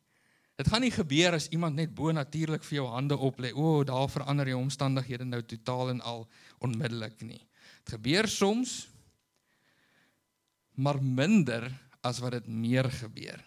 [0.57, 3.51] Dit gaan nie gebeur as iemand net bo natuurlik vir jou hande oplê.
[3.53, 6.23] O, oh, daar verander jou omstandighede nou totaal en al
[6.65, 7.43] onmiddellik nie.
[7.85, 8.87] Dit gebeur soms
[10.77, 11.69] maar minder
[12.05, 13.37] as wat dit meer gebeur.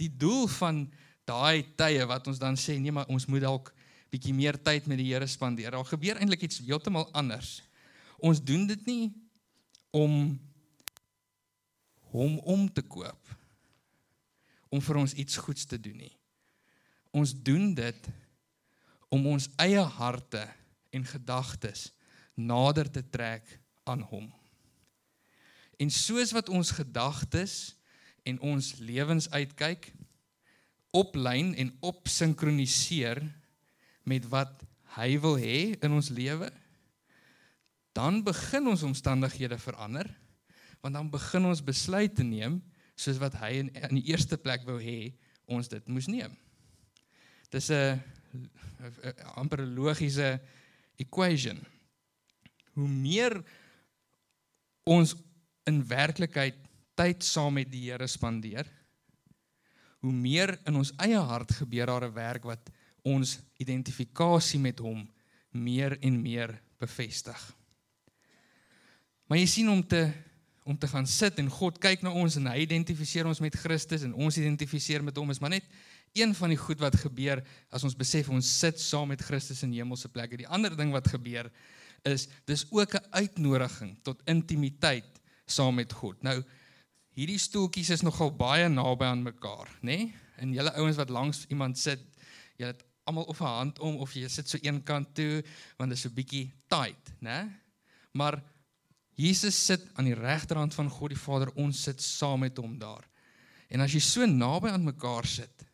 [0.00, 0.84] Die doel van
[1.28, 3.72] daai tye wat ons dan sê nee, maar ons moet dalk
[4.12, 5.72] bietjie meer tyd met die Here spandeer.
[5.72, 7.60] Daar gebeur eintlik iets heeltemal anders.
[8.20, 9.02] Ons doen dit nie
[9.96, 10.36] om
[12.12, 13.39] hom om te koop
[14.70, 16.14] om vir ons iets goeds te doen nie.
[17.10, 18.10] Ons doen dit
[19.10, 20.44] om ons eie harte
[20.94, 21.90] en gedagtes
[22.38, 23.46] nader te trek
[23.90, 24.30] aan hom.
[25.80, 27.74] En soos wat ons gedagtes
[28.28, 29.90] en ons lewens uitkyk
[30.94, 33.22] oplyn en opsinkroniseer
[34.06, 34.64] met wat
[34.96, 36.50] hy wil hê in ons lewe,
[37.94, 40.08] dan begin ons omstandighede verander
[40.80, 42.56] want dan begin ons besluite neem
[43.00, 45.12] soos wat hy in, in die eerste plek wou hê
[45.50, 46.36] ons dit moes neem.
[47.50, 48.00] Dis 'n
[49.34, 50.40] amper logiese
[50.96, 51.58] equation.
[52.74, 53.42] Hoe meer
[54.84, 55.14] ons
[55.66, 56.56] in werklikheid
[56.94, 58.66] tyd saam met die Here spandeer,
[60.00, 62.70] hoe meer in ons eie hart gebeur daar 'n werk wat
[63.04, 65.08] ons identifikasie met hom
[65.50, 67.40] meer en meer bevestig.
[69.26, 70.12] Maar jy sien om te
[70.64, 74.04] om te gaan sit en God kyk na ons en hy identifiseer ons met Christus
[74.06, 75.66] en ons identifiseer met hom is maar net
[76.12, 79.72] een van die goed wat gebeur as ons besef ons sit saam met Christus in
[79.72, 80.40] hemelse plekke.
[80.40, 81.50] Die ander ding wat gebeur
[82.08, 86.22] is dis ook 'n uitnodiging tot intimiteit saam met God.
[86.22, 86.42] Nou
[87.14, 89.96] hierdie stoeltjies is nogal baie naby aan mekaar, nê?
[89.96, 90.14] Nee?
[90.40, 92.00] En julle ouens wat langs iemand sit,
[92.56, 95.44] julle het almal of 'n hand om of jy sit so een kant toe
[95.76, 97.50] want dit is so bietjie tight, né?
[98.12, 98.42] Maar
[99.20, 103.04] Jesus sit aan die regterhand van God die Vader, ons sit saam met hom daar.
[103.70, 105.66] En as jy so naby aan mekaar sit,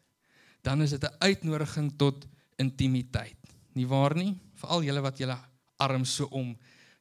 [0.66, 2.26] dan is dit 'n uitnodiging tot
[2.58, 3.38] intimiteit.
[3.74, 4.34] Nie waar nie?
[4.54, 5.38] Veral julle wat julle
[5.78, 6.56] arms so om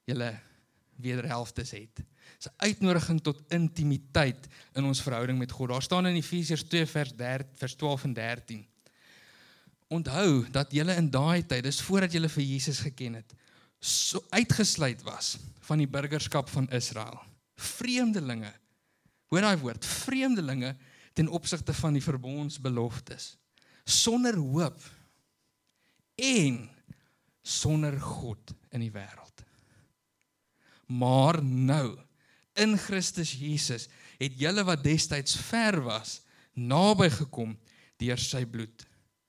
[0.06, 0.40] julle
[1.02, 2.04] wederhelftes het.
[2.38, 5.70] Dis 'n uitnodiging tot intimiteit in ons verhouding met God.
[5.70, 8.68] Daar staan in Efesiërs 2 vers 13 vers 12 en 13.
[9.88, 13.34] Onthou dat julle in daai tyd, dis voordat julle vir Jesus geken het,
[13.86, 15.36] so uitgesluit was
[15.68, 17.20] van die burgerskap van Israel.
[17.56, 18.52] Vreemdelinge.
[19.30, 20.76] Hoor daai woord, vreemdelinge
[21.16, 23.36] ten opsigte van die verbondsbeloftes.
[23.86, 24.82] Sonder hoop
[26.16, 26.66] en
[27.46, 29.44] sonder God in die wêreld.
[30.90, 31.98] Maar nou
[32.58, 36.22] in Christus Jesus het julle wat destyds ver was
[36.56, 37.54] naby gekom
[38.02, 38.86] deur sy bloed.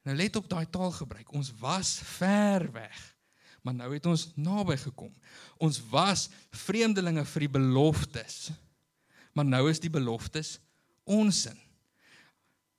[0.06, 1.32] Nou let op daai taalgebruik.
[1.34, 3.15] Ons was ver weg
[3.66, 5.10] maar nou het ons naby gekom.
[5.58, 8.36] Ons was vreemdelinge vir die beloftes.
[9.34, 10.58] Maar nou is die beloftes
[11.02, 11.58] onsin.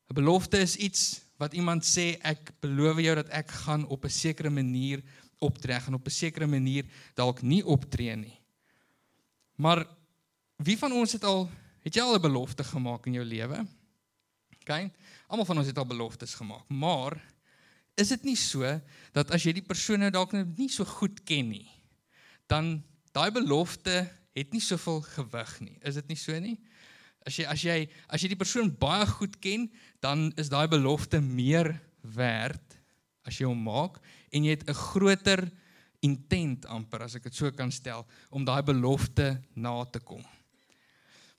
[0.07, 4.09] 'n Belofte is iets wat iemand sê ek beloof jou dat ek gaan op 'n
[4.09, 5.03] sekere manier
[5.39, 8.39] optree en op 'n sekere manier dalk nie optree nie.
[9.55, 9.87] Maar
[10.55, 11.49] wie van ons het al
[11.83, 13.67] het jy al 'n belofte gemaak in jou lewe?
[14.61, 14.89] OK.
[15.27, 17.21] Almal van ons het al beloftes gemaak, maar
[17.97, 18.63] is dit nie so
[19.15, 21.67] dat as jy die persoon nou dalk nie so goed ken nie,
[22.47, 22.77] dan
[23.15, 24.05] daai belofte
[24.37, 25.77] het nie soveel gewig nie.
[25.81, 26.57] Is dit nie so nie?
[27.27, 29.65] As jy as jy as jy die persoon baie goed ken,
[30.03, 31.73] dan is daai belofte meer
[32.15, 32.77] werd
[33.27, 33.97] as jy hom maak
[34.31, 35.49] en jy het 'n groter
[36.05, 40.23] intent amper as ek dit so kan stel om daai belofte na te kom.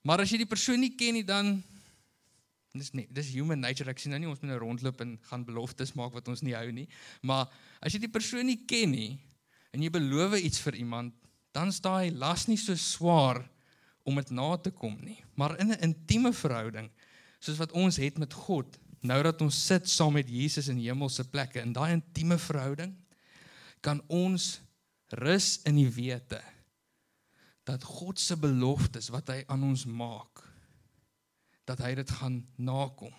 [0.02, 1.62] Maar as jy die persoon nie ken nie dan
[2.78, 3.90] dis nie dis human nature.
[3.90, 6.56] Ek sien nou nie ons moet nou rondloop en gaan beloftes maak wat ons nie
[6.56, 6.88] hou nie.
[7.22, 7.48] Maar
[7.80, 9.12] as jy die persoon nie ken nie
[9.74, 11.14] en jy beloof iets vir iemand
[11.56, 13.42] dan staan hy las nie so swaar
[14.08, 15.18] om dit na te kom nie.
[15.36, 16.90] Maar in 'n intieme verhouding
[17.40, 21.24] soos wat ons het met God nou dat ons sit saam met Jesus in hemelse
[21.30, 22.94] plekke in daai intieme verhouding
[23.80, 24.58] kan ons
[25.22, 26.40] rus in die wete
[27.68, 30.47] dat God se beloftes wat hy aan ons maak
[31.68, 33.12] dat hy dit gaan nakom.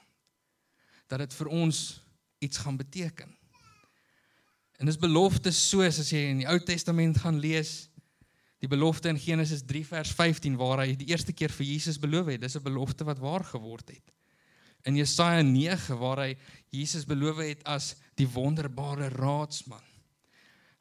[1.07, 1.83] Dat dit vir ons
[2.43, 3.29] iets gaan beteken.
[4.79, 7.89] En dis beloftes soos as jy in die Ou Testament gaan lees,
[8.59, 12.33] Die belofte in Genesis 3 vers 15 waar hy die eerste keer vir Jesus beloof
[12.33, 14.11] het, dis 'n belofte wat waar geword het.
[14.83, 16.37] In Jesaja 9 waar hy
[16.69, 19.83] Jesus beloof het as die wonderbare raadsman.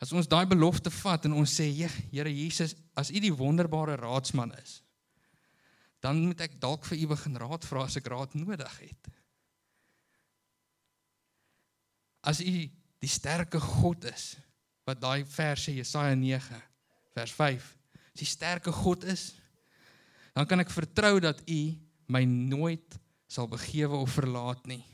[0.01, 1.71] As ons daai belofte vat en ons sê,
[2.11, 4.83] Here Jesus, as U die wonderbare raadsman is,
[6.05, 9.11] dan moet ek dalk vir U begin raad vra as ek raad nodig het.
[12.23, 12.53] As U
[12.99, 14.37] die sterke God is,
[14.89, 16.61] wat daai verse Jesaja 9
[17.17, 17.67] vers 5,
[18.15, 19.33] as die sterke God is,
[20.35, 21.61] dan kan ek vertrou dat U
[22.09, 24.85] my nooit sal begewe of verlaat nie.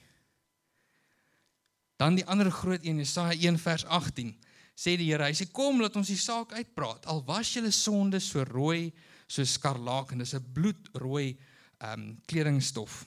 [2.00, 4.32] Dan die ander groot een Jesaja 1 vers 18
[4.74, 7.06] sê die Here, hy sê kom laat ons die saak uitpraat.
[7.06, 8.88] Al was julle sonde so rooi
[9.34, 11.36] so skarlaak en dis 'n bloedrooi
[11.78, 13.04] ehm um, kledingstof.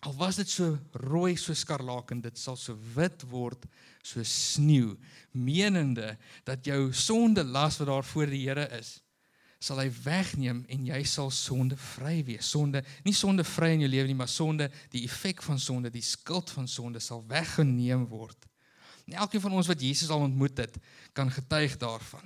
[0.00, 3.66] Al was dit so rooi so skarlaak en dit sal so wit word
[4.02, 4.96] so sneeu,
[5.32, 9.02] menende dat jou sonde las wat daar voor die Here is,
[9.60, 12.48] sal hy wegneem en jy sal sonde vry wees.
[12.48, 16.04] Sonde, nie sonde vry in jou lewe nie, maar sonde, die effek van sonde, die
[16.04, 18.48] skuld van sonde sal weggeneem word.
[19.04, 20.80] En elkeen van ons wat Jesus al ontmoet het,
[21.12, 22.24] kan getuig daarvan.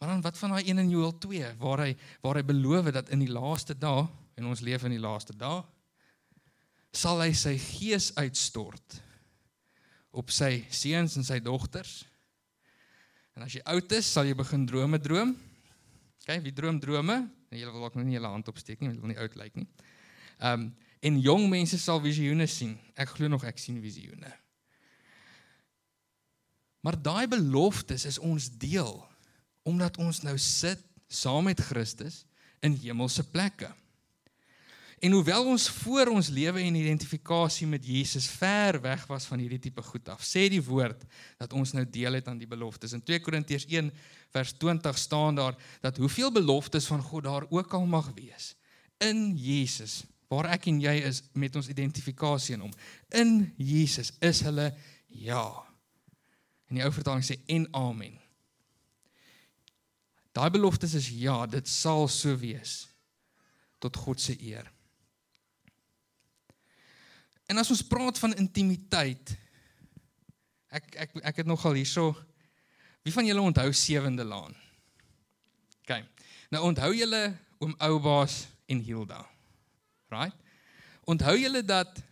[0.00, 1.90] Maar dan wat van daai 1 in Joël 2 waar hy
[2.24, 4.06] waar hy beloof dat in die laaste dae
[4.40, 5.60] en ons leef in die laaste dae
[6.96, 8.96] sal hy sy gees uitstort
[10.16, 12.00] op sy seuns en sy dogters.
[13.36, 15.36] En as jy oud is, sal jy begin drome droom.
[16.24, 17.20] OK, wie droom drome?
[17.52, 19.36] En julle wil ook nou nie julle hand opsteek nie, want jy wil nie oud
[19.38, 19.68] lyk nie.
[20.40, 22.74] Ehm um, en jong mense sal visioene sien.
[22.92, 24.28] Ek glo nog ek sien visioene.
[26.84, 28.98] Maar daai beloftes is ons deel
[29.62, 32.24] omdat ons nou sit saam met Christus
[32.64, 33.70] in hemelse plekke.
[35.00, 39.58] En hoewel ons voor ons lewe en identifikasie met Jesus ver weg was van hierdie
[39.58, 41.06] tipe goed af, sê die woord
[41.40, 42.92] dat ons nou deel het aan die beloftes.
[42.92, 43.88] In 2 Korintiërs 1
[44.30, 48.52] vers 20 staan daar dat hoeveel beloftes van God daar ook al mag wees
[49.00, 52.74] in Jesus, waar ek en jy is met ons identifikasie in hom.
[53.16, 54.68] In Jesus is hulle
[55.08, 55.46] ja.
[56.68, 58.20] En die ou vertaling sê en amen.
[60.36, 62.84] Daai beloftes is ja, dit sal so wees
[63.80, 64.66] tot God se eer.
[67.50, 69.32] En as ons praat van intimiteit
[70.70, 72.12] ek ek ek het nogal hierso
[73.00, 74.52] Wie van julle onthou Sewende Laan?
[75.80, 76.02] OK.
[76.52, 77.22] Nou onthou julle
[77.58, 79.22] oom Oubaas en Hilda.
[80.12, 80.36] Right?
[81.08, 82.02] Onthou julle dat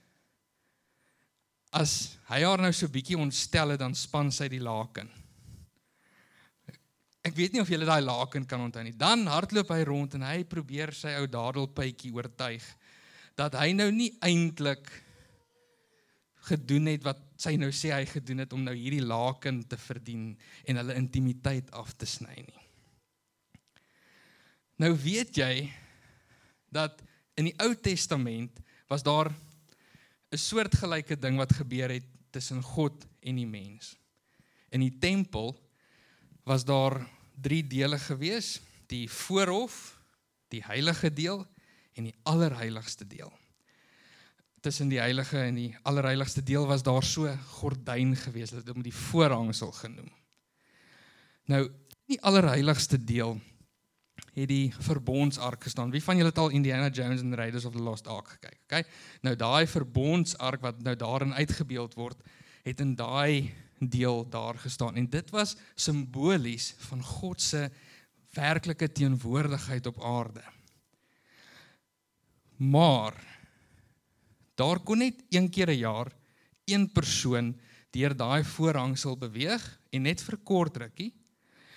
[1.76, 5.11] as hy haar nou so bietjie ontstel het dan span sy die laken.
[7.28, 8.94] Ek weet nie of julle daai laken kan onthou nie.
[8.96, 12.64] Dan hardloop hy rond en hy probeer sy ou dadelpytjie oortuig
[13.38, 14.88] dat hy nou nie eintlik
[16.48, 20.30] gedoen het wat sy nou sê hy gedoen het om nou hierdie laken te verdien
[20.64, 22.64] en hulle intimiteit af te sny nie.
[24.80, 25.68] Nou weet jy
[26.72, 27.02] dat
[27.38, 29.30] in die Ou Testament was daar
[30.32, 33.96] 'n soortgelyke ding wat gebeur het tussen God en die mens.
[34.70, 35.56] In die tempel
[36.44, 39.98] was daar 3 dele gewees: die voorhof,
[40.48, 41.46] die heilige deel
[41.94, 43.33] en die allerheiligste deel
[44.61, 48.94] tussen die heilige en die allerheiligste deel was daar so gordyn gewees wat om die
[48.94, 50.11] voorhangsel genoem.
[51.48, 51.68] Nou,
[52.11, 53.38] die allerheiligste deel
[54.35, 55.92] het die verbondsark gestaan.
[55.94, 58.59] Wie van julle het al Indiana Jones and the Raiders of the Lost Ark gekyk?
[58.66, 58.85] Okay?
[59.22, 62.22] Nou daai verbondsark wat nou daarin uitgebeeld word,
[62.66, 67.70] het in daai deel daar gestaan en dit was simbolies van God se
[68.32, 70.42] werklike teenwoordigheid op aarde.
[72.56, 73.14] Maar
[74.58, 76.10] Daar kon net een keer 'n jaar
[76.64, 77.60] een persoon
[77.90, 81.14] deur daai voorhangsel beweeg en net vir kort rukkie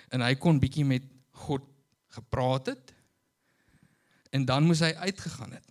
[0.08, 1.62] en hy kon bietjie met God
[2.08, 2.94] gepraat het
[4.30, 5.68] en dan moes hy uitgegaan het.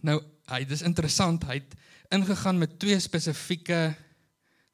[0.00, 1.74] Nou, hy dis interessant, hy het
[2.08, 3.96] ingegaan met twee spesifieke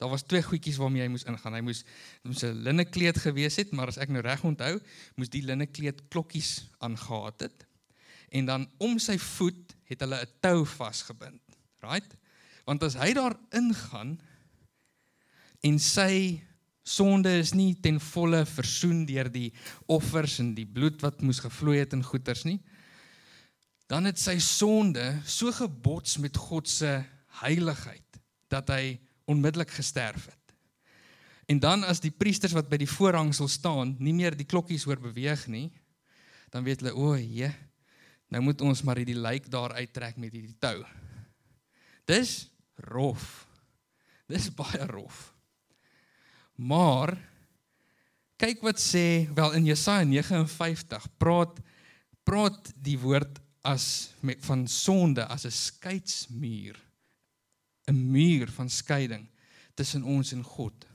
[0.01, 1.59] daar was twee goedjies waarmee hy moes ingaan.
[1.59, 1.85] Hy moes
[2.25, 4.81] moes 'n linnekleed gewees het, maar as ek nou reg onthou,
[5.17, 7.67] moes die linnekleed klokkies aangehaat het
[8.31, 11.43] en dan om sy voet het hulle 'n tou vasgebind.
[11.83, 12.17] Right?
[12.65, 14.21] Want as hy daar ingaan
[15.61, 16.41] en sy
[16.83, 19.53] sonde is nie ten volle versoen deur die
[19.87, 22.61] offers en die bloed wat moes gevloei het in goeters nie,
[23.87, 27.05] dan het sy sonde so gebots met God se
[27.43, 28.99] heiligheid dat hy
[29.31, 30.37] onmiddellik gesterf het.
[31.51, 35.01] En dan as die priesters wat by die voorhangsel staan, nie meer die klokkies hoor
[35.03, 35.69] beweeg nie,
[36.51, 37.51] dan weet hulle, o, jee,
[38.31, 40.79] Nou moet ons maar hierdie lijk daar uittrek met hierdie tou.
[42.07, 42.47] Dis
[42.91, 43.47] rof.
[44.31, 45.33] Dis baie rof.
[46.55, 47.17] Maar
[48.41, 51.59] kyk wat sê wel in Jesaja 59 praat
[52.25, 56.79] praat die woord as met van sonde as 'n skeidsmuur
[57.91, 59.27] 'n muur van skeiding
[59.75, 60.87] tussen ons en God.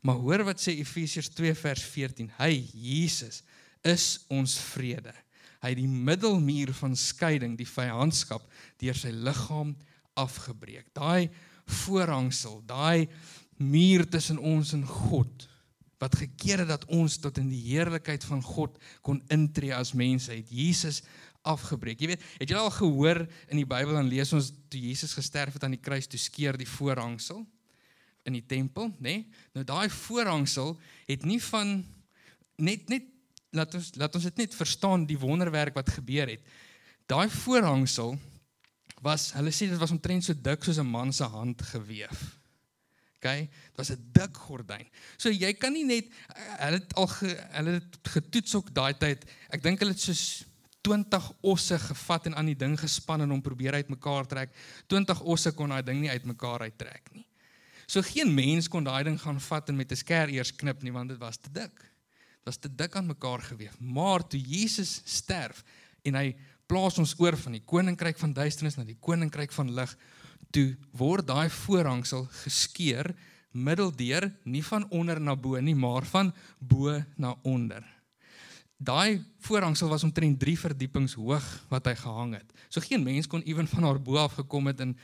[0.00, 2.30] Maar hoor wat sê Efesiërs 2 vers 14.
[2.38, 3.42] Hy Jesus
[3.82, 5.12] is ons vrede.
[5.58, 8.44] Hy het die middelmuur van skeiding, die vyandskap
[8.78, 9.74] deur sy liggaam
[10.14, 10.86] afgebreek.
[10.94, 11.30] Daai
[11.66, 13.08] voorhangsel, daai
[13.58, 15.48] muur tussen ons en God
[15.98, 20.30] wat gekeer het dat ons tot in die heerlikheid van God kon intree as mense
[20.30, 21.02] het Jesus
[21.48, 22.00] afgebreek.
[22.00, 25.56] Jy weet, het jy al gehoor in die Bybel dan lees ons toe Jesus gesterf
[25.56, 27.44] het aan die kruis toe skeer die voorhangsel
[28.28, 29.22] in die tempel, nê?
[29.22, 29.44] Nee?
[29.56, 30.74] Nou daai voorhangsel
[31.08, 31.78] het nie van
[32.60, 33.06] net net
[33.56, 36.42] laat ons laat ons dit net verstaan die wonderwerk wat gebeur het.
[37.08, 38.18] Daai voorhangsel
[39.04, 42.10] was hulle sê dit was omtrent so dik soos 'n man se hand gewewe.
[43.18, 44.86] OK, dit was 'n dik gordyn.
[45.16, 49.24] So jy kan nie net hulle het al ge, hulle het getoets ook daai tyd.
[49.50, 50.44] Ek dink hulle het soos
[50.88, 54.54] 20 osse gevat en aan die ding gespan en hom probeer uitmekaar trek.
[54.88, 57.26] 20 osse kon daai ding nie uitmekaar uittrek nie.
[57.88, 60.92] So geen mens kon daai ding gaan vat en met 'n skêr eers knip nie
[60.92, 61.76] want dit was te dik.
[61.76, 63.76] Dit was te dik aan mekaar gewewe.
[63.80, 65.64] Maar toe Jesus sterf
[66.04, 69.96] en hy plaas ons oor van die koninkryk van duisternis na die koninkryk van lig,
[70.50, 73.14] toe word daai voorhangsel geskeur
[73.52, 77.97] middeldeur nie van onder na bo nie maar van bo na onder.
[78.78, 82.52] Daai voorhangsel was omtrent 3 verdiepings hoog wat hy gehang het.
[82.70, 84.94] So geen mens kon ewen van haar bo af gekom het en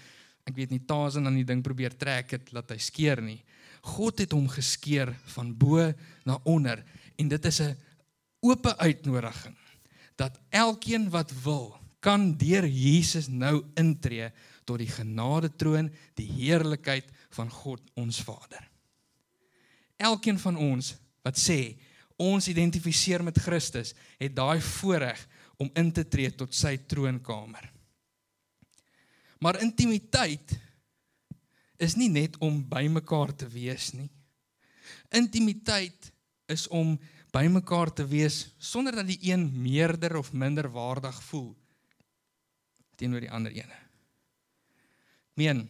[0.46, 3.40] ek weet nie Tazen aan die ding probeer trek het laat hy skeer nie.
[3.82, 5.90] God het hom geskeur van bo
[6.24, 6.84] na onder
[7.18, 7.76] en dit is 'n
[8.40, 9.56] oop uitnodiging
[10.16, 14.30] dat elkeen wat wil kan deur Jesus nou intree
[14.64, 18.70] tot die genade troon, die heerlikheid van God ons Vader.
[19.96, 21.76] Elkeen van ons wat sê
[22.24, 25.20] ons identifiseer met Christus, het daai voorreg
[25.60, 27.70] om in te tree tot sy troonkamer.
[29.44, 30.56] Maar intimiteit
[31.82, 34.08] is nie net om bymekaar te wees nie.
[35.14, 36.10] Intimiteit
[36.50, 36.96] is om
[37.34, 41.50] bymekaar te wees sonder dat die een meerder of minder waardig voel
[42.98, 43.78] teenoor die ander ene
[45.40, 45.64] meen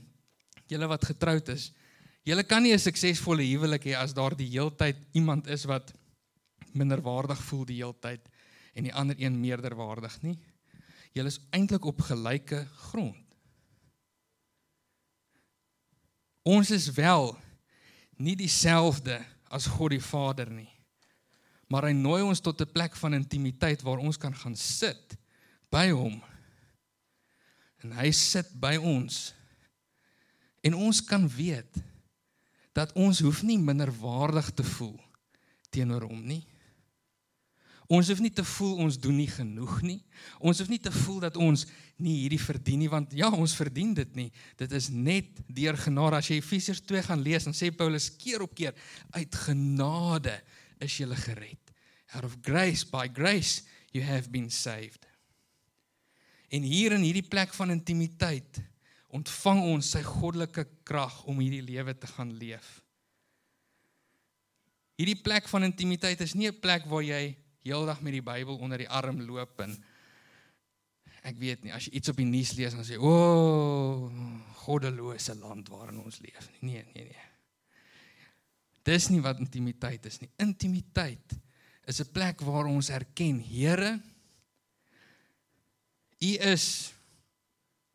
[0.68, 1.70] julle wat getroud is
[2.28, 5.94] julle kan nie 'n suksesvolle huwelik hê as daar die heeltyd iemand is wat
[6.74, 8.28] minderwaardig voel die heeltyd
[8.74, 10.38] en die ander een meerderwaardig nie.
[11.14, 13.20] Julle is eintlik op gelyke grond.
[16.42, 17.36] Ons is wel
[18.16, 20.74] nie dieselfde as God die Vader nie
[21.74, 25.16] maar hy nooi ons tot 'n plek van intimiteit waar ons kan gaan sit
[25.70, 26.22] by hom.
[27.82, 29.34] En hy sit by ons.
[30.62, 31.82] En ons kan weet
[32.72, 35.00] dat ons hoef nie minderwaardig te voel
[35.70, 36.46] teenoor hom nie.
[37.92, 39.98] Ons hoef nie te voel ons doen nie genoeg nie.
[40.40, 41.66] Ons hoef nie te voel dat ons
[42.00, 44.30] nie hierdie verdien nie want ja, ons verdien dit nie.
[44.60, 46.20] Dit is net deur genade.
[46.22, 48.72] As jy Efesiërs 2 gaan lees, dan sê Paulus keer op keer
[49.16, 50.38] uit genade
[50.80, 51.74] is jy gered.
[52.14, 55.04] Out of grace by grace you have been saved.
[56.54, 58.62] En hier in hierdie plek van intimiteit
[59.14, 62.80] ontvang ons sy goddelike krag om hierdie lewe te gaan leef.
[64.98, 68.78] Hierdie plek van intimiteit is nie 'n plek waar jy heeldag met die Bybel onder
[68.84, 69.76] die arm loop en
[71.24, 74.24] ek weet nie as jy iets op die nuus lees en sê o, oh,
[74.64, 76.74] goddelose land waarin ons leef nie.
[76.74, 77.30] Nee, nee, nee.
[78.84, 80.28] Dis nie wat intimiteit is nie.
[80.44, 81.36] Intimiteit
[81.88, 84.00] is 'n plek waar ons erken, Here,
[86.24, 86.92] U is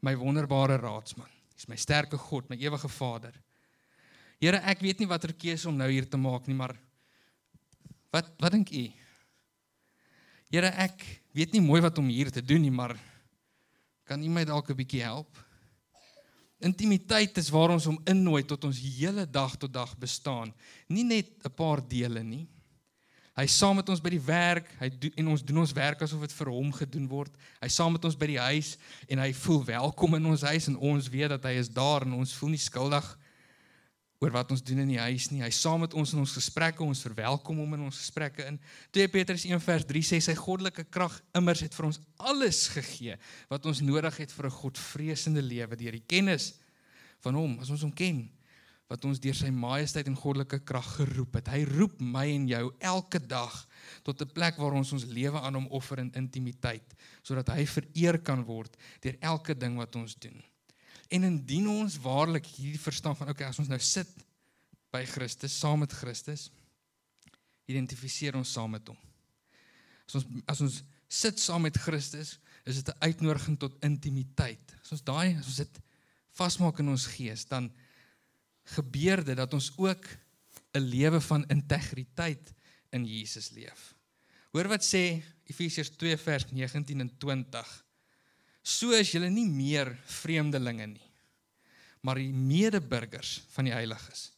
[0.05, 1.29] my wonderbare raadsman.
[1.55, 3.34] Hy's my sterke God, my ewige Vader.
[4.39, 6.75] Here, ek weet nie watter keuse om nou hier te maak nie, maar
[8.13, 8.86] wat wat dink u?
[10.50, 11.04] Here, ek
[11.38, 12.96] weet nie mooi wat om hier te doen nie, maar
[14.10, 15.38] kan u my dalk 'n bietjie help?
[16.60, 20.52] Intimiteit is waar ons hom innooi tot ons hele dag tot dag bestaan,
[20.88, 22.48] nie net 'n paar dele nie.
[23.36, 26.22] Hy's saam met ons by die werk, hy doen en ons doen ons werk asof
[26.22, 27.32] dit vir hom gedoen word.
[27.62, 28.78] Hy's saam met ons by die huis
[29.08, 32.14] en hy voel welkom in ons huis en ons weet dat hy is daar en
[32.14, 33.18] ons voel nie skuldig
[34.20, 35.39] oor wat ons doen in die huis nie.
[35.45, 38.57] Hy's saam met ons in ons gesprekke, ons verwelkom hom in ons gesprekke in.
[38.95, 43.15] 2 Petrus 1:3 sê sy goddelike krag immers het vir ons alles gegee
[43.49, 46.59] wat ons nodig het vir 'n godvreesende lewe deur die kennis
[47.24, 48.30] van hom, as ons hom ken
[48.89, 51.47] wat ons deur sy majesteit en goddelike krag geroep het.
[51.47, 53.67] Hy roep my en jou elke dag
[54.03, 58.17] tot 'n plek waar ons ons lewe aan hom offer in intimiteit sodat hy vereer
[58.17, 60.41] kan word deur elke ding wat ons doen.
[61.10, 64.10] En indien ons waarlik hierdie verstaan van okay, as ons nou sit
[64.93, 66.49] by Christus saam met Christus,
[67.70, 68.97] identifiseer ons saam met hom.
[70.10, 70.80] As ons as ons
[71.10, 74.76] sit saam met Christus, is dit 'n uitnodiging tot intimiteit.
[74.84, 75.80] As ons daai as ons dit
[76.38, 77.72] vasmaak in ons gees, dan
[78.76, 80.05] gebeur dit dat ons ook
[80.74, 82.53] 'n lewe van integriteit
[82.91, 83.95] in Jesus leef.
[84.51, 87.86] Hoor wat sê Efesiërs 2 vers 19 en 20.
[88.62, 91.07] So is julle nie meer vreemdelinge nie,
[92.05, 94.30] maar die medeburgers van die heiliges.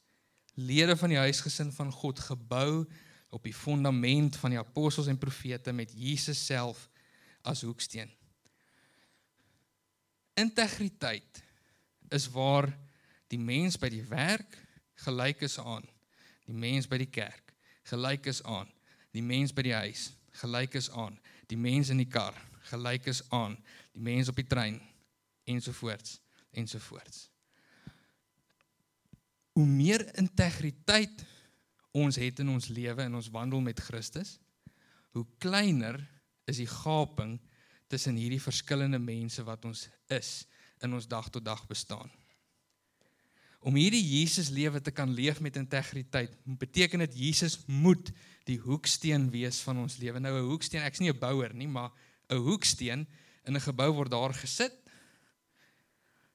[0.57, 2.86] Lede van die huisgesin van God gebou
[3.32, 6.88] op die fondament van die apostels en profete met Jesus self
[7.47, 8.11] as hoeksteen.
[10.38, 11.43] Integriteit
[12.11, 12.67] is waar
[13.32, 14.57] die mens by die werk
[15.05, 15.86] gelyk is aan
[16.47, 17.53] die mens by die kerk
[17.89, 18.69] gelyk is aan
[19.15, 20.09] die mens by die huis
[20.41, 21.17] gelyk is aan
[21.51, 22.36] die mens in die kar
[22.72, 23.57] gelyk is aan
[23.91, 24.81] die mens op die trein
[25.43, 26.19] ensovoorts
[26.51, 27.31] ensovoorts
[29.53, 31.25] hoe meer integriteit
[31.91, 34.37] ons het in ons lewe en ons wandel met Christus,
[35.11, 35.99] hoe kleiner
[36.49, 37.35] is die gaping
[37.91, 40.31] tussen hierdie verskillende mense wat ons is
[40.81, 42.09] in ons dag tot dag bestaan.
[43.61, 48.09] Om hierdie Jesus lewe te kan leef met integriteit, beteken dit Jesus moet
[48.47, 50.19] die hoeksteen wees van ons lewe.
[50.19, 51.91] Nou 'n hoeksteen, ek's nie 'n bouer nie, maar
[52.31, 53.05] 'n hoeksteen
[53.45, 54.77] in 'n gebou word daar gesit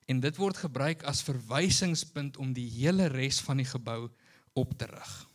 [0.07, 4.11] en dit word gebruik as verwysingspunt om die hele res van die gebou
[4.54, 5.26] op te rig.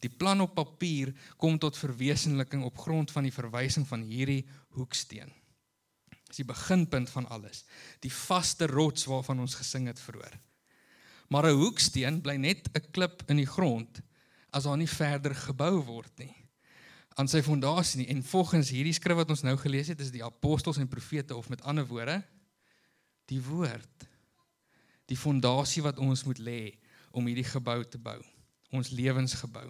[0.00, 5.32] Die plan op papier kom tot verwesenliking op grond van die verwysing van hierdie hoeksteen.
[6.26, 7.64] Dis die beginpunt van alles.
[8.00, 10.40] Die vaste rots waarvan ons gesing het vroeër.
[11.28, 14.00] Maar 'n hoeksteen bly net 'n klip in die grond
[14.50, 16.45] as daar nie verder gebou word nie
[17.16, 18.08] aan sy fondasie nie.
[18.12, 21.48] En volgens hierdie skrif wat ons nou gelees het, is die apostels en profete of
[21.48, 22.20] met ander woorde
[23.26, 24.06] die woord
[25.06, 26.60] die fondasie wat ons moet lê
[27.14, 28.18] om hierdie gebou te bou,
[28.74, 29.68] ons lewensgebou.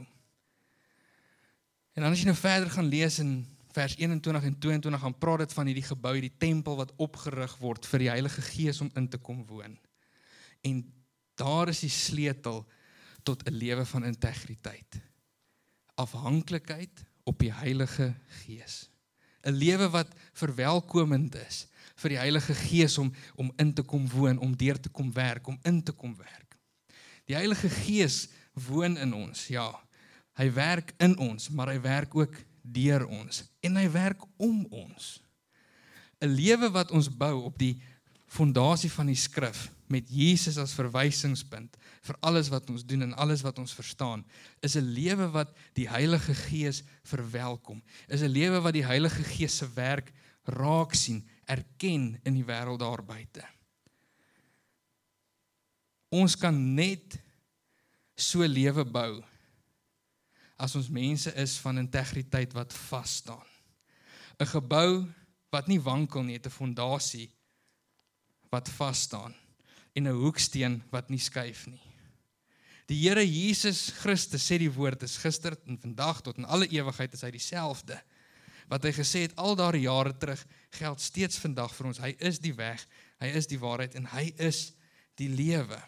[1.97, 3.39] En dan as jy nou verder gaan lees in
[3.77, 7.89] vers 21 en 22 gaan praat dit van hierdie gebou, hierdie tempel wat opgerig word
[7.89, 9.77] vir die Heilige Gees om in te kom woon.
[10.65, 10.81] En
[11.37, 12.65] daar is die sleutel
[13.23, 15.01] tot 'n lewe van integriteit.
[16.01, 18.87] Afhanklikheid op die Heilige Gees.
[19.43, 21.67] 'n Lewe wat verwelkomend is
[21.97, 25.47] vir die Heilige Gees om om in te kom woon, om deur te kom werk,
[25.47, 26.57] om in te kom werk.
[27.27, 28.29] Die Heilige Gees
[28.69, 29.71] woon in ons, ja.
[30.37, 35.23] Hy werk in ons, maar hy werk ook deur ons en hy werk om ons.
[36.21, 37.83] 'n Lewe wat ons bou op die
[38.27, 43.43] fondasie van die skrif met Jesus as verwysingspunt vir alles wat ons doen en alles
[43.47, 44.25] wat ons verstaan,
[44.61, 47.83] is 'n lewe wat die Heilige Gees verwelkom.
[48.09, 50.13] Is 'n lewe wat die Heilige Gees se werk
[50.45, 53.45] raak sien, erken in die wêreld daar buite.
[56.09, 57.19] Ons kan net
[58.17, 59.25] so lewe bou
[60.57, 63.47] as ons mense is van integriteit wat vas staan.
[64.39, 65.07] 'n Gebou
[65.51, 67.36] wat nie wankel nie, het 'n fondasie
[68.57, 69.35] wat vas staan
[69.97, 71.83] en 'n hoeksteen wat nie skuif nie.
[72.87, 77.15] Die Here Jesus Christus sê die woord is gister en vandag tot in alle ewigheid
[77.15, 77.99] is hy dieselfde.
[78.71, 81.99] Wat hy gesê het al daardie jare terug geld steeds vandag vir ons.
[81.99, 82.87] Hy is die weg,
[83.19, 84.73] hy is die waarheid en hy is
[85.19, 85.79] die lewe.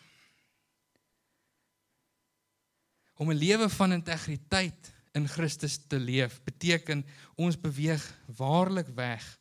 [3.18, 7.04] Om 'n lewe van integriteit in Christus te leef beteken
[7.36, 9.38] ons beweeg waarlik weg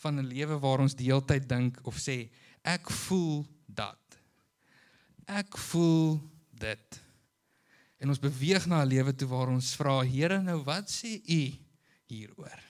[0.00, 2.30] van 'n lewe waar ons die hele tyd dink of sê
[2.62, 4.18] ek voel dat.
[5.26, 6.20] Ek voel
[6.60, 7.00] dit.
[8.00, 11.52] En ons beweeg na 'n lewe toe waar ons vra Here nou wat sê u
[12.06, 12.60] hieroor?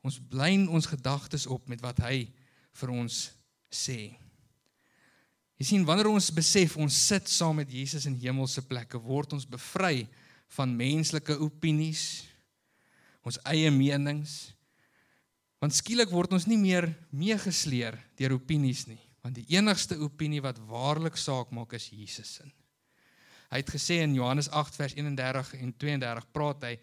[0.00, 2.32] Ons blyn ons gedagtes op met wat hy
[2.72, 3.30] vir ons
[3.70, 4.16] sê.
[5.56, 9.46] Jy sien wanneer ons besef ons sit saam met Jesus in hemelse plekke, word ons
[9.46, 10.08] bevry
[10.56, 12.24] van menslike opinies,
[13.22, 14.53] ons eie menings.
[15.64, 20.58] Want skielik word ons nie meer meegesleer deur opinies nie, want die enigste opinie wat
[20.68, 22.44] waarlik saak maak is Jesus se.
[23.48, 26.74] Hy het gesê in Johannes 8 vers 31 en 32 praat hy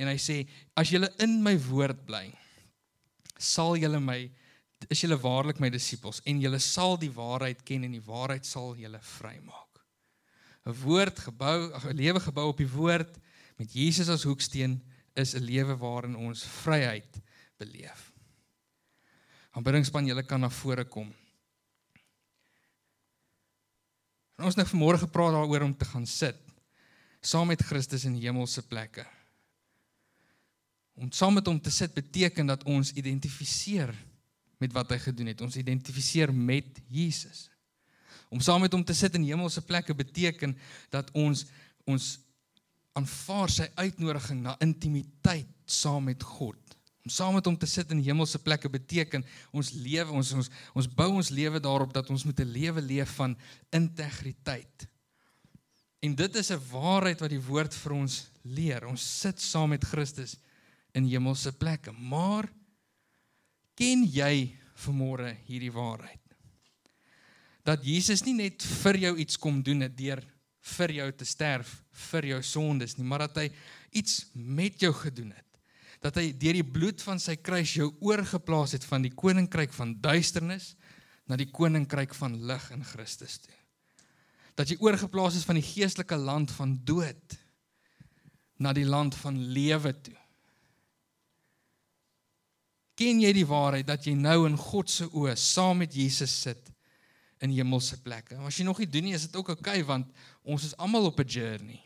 [0.00, 0.38] en hy sê
[0.80, 2.30] as julle in my woord bly
[3.36, 4.16] sal julle my
[4.88, 8.72] is julle waarlik my disippels en julle sal die waarheid ken en die waarheid sal
[8.72, 9.82] julle vrymaak.
[10.64, 13.20] 'n Woord gebou, 'n lewe gebou op die woord
[13.60, 14.80] met Jesus as hoeksteen
[15.12, 17.20] is 'n lewe waarin ons vryheid
[17.60, 18.09] beleef.
[19.50, 21.08] Aanbiddingspan, julle kan na vore kom.
[24.38, 26.38] En ons het nou vanmôre gepraat daaroor om te gaan sit
[27.20, 29.04] saam met Christus in hemelse plekke.
[30.96, 33.92] Om saam met hom te sit beteken dat ons identifiseer
[34.60, 35.40] met wat hy gedoen het.
[35.40, 37.48] Ons identifiseer met Jesus.
[38.28, 40.56] Om saam met hom te sit in hemelse plekke beteken
[40.92, 41.46] dat ons
[41.88, 42.10] ons
[42.98, 46.69] aanvaar sy uitnodiging na intimiteit saam met God.
[47.04, 49.24] Om saam met hom te sit in hemelse plekke beteken
[49.56, 53.14] ons lewe ons ons ons bou ons lewe daarop dat ons met 'n lewe leef
[53.16, 53.36] van
[53.72, 54.86] integriteit.
[56.00, 58.86] En dit is 'n waarheid wat die woord vir ons leer.
[58.86, 60.36] Ons sit saam met Christus
[60.92, 61.92] in hemelse plekke.
[61.92, 62.48] Maar
[63.74, 66.20] ken jy vanmôre hierdie waarheid?
[67.62, 70.24] Dat Jesus nie net vir jou iets kom doen het deur
[70.60, 73.46] vir jou te sterf vir jou sondes nie, maar dat hy
[73.90, 75.49] iets met jou gedoen het.
[76.00, 79.94] Dat hy deur die bloed van sy kruis jou oorgeplaas het van die koninkryk van
[80.00, 80.74] duisternis
[81.28, 83.54] na die koninkryk van lig in Christus toe.
[84.56, 87.36] Dat jy oorgeplaas is van die geestelike land van dood
[88.60, 90.16] na die land van lewe toe.
[93.00, 96.66] Ken jy die waarheid dat jy nou in God se oë saam met Jesus sit
[97.40, 98.36] in hemelse plekke?
[98.44, 100.10] As jy nog nie doen nie, is dit ook oukei okay, want
[100.44, 101.80] ons is almal op 'n journey.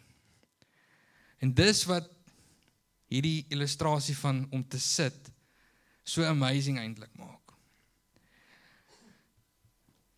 [1.38, 2.10] En dis wat
[3.12, 5.30] hierdie illustrasie van om te sit
[6.04, 7.40] so amazing eintlik maak.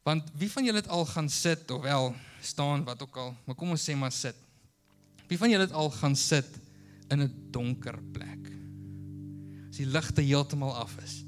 [0.06, 3.58] Want wie van julle het al gaan sit of wel staan wat ook al, maar
[3.58, 4.36] kom ons sê maar sit.
[5.26, 6.46] Wie van julle het al gaan sit
[7.10, 8.52] in 'n donker plek?
[9.68, 11.24] As die ligte heeltemal af is.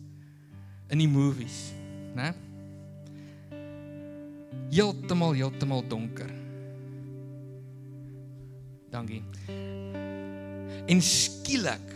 [0.88, 1.72] In die movies,
[2.14, 2.34] né?
[4.70, 6.30] Heeltemal heeltemal donker.
[8.90, 9.22] Dankie.
[10.88, 11.88] En skielik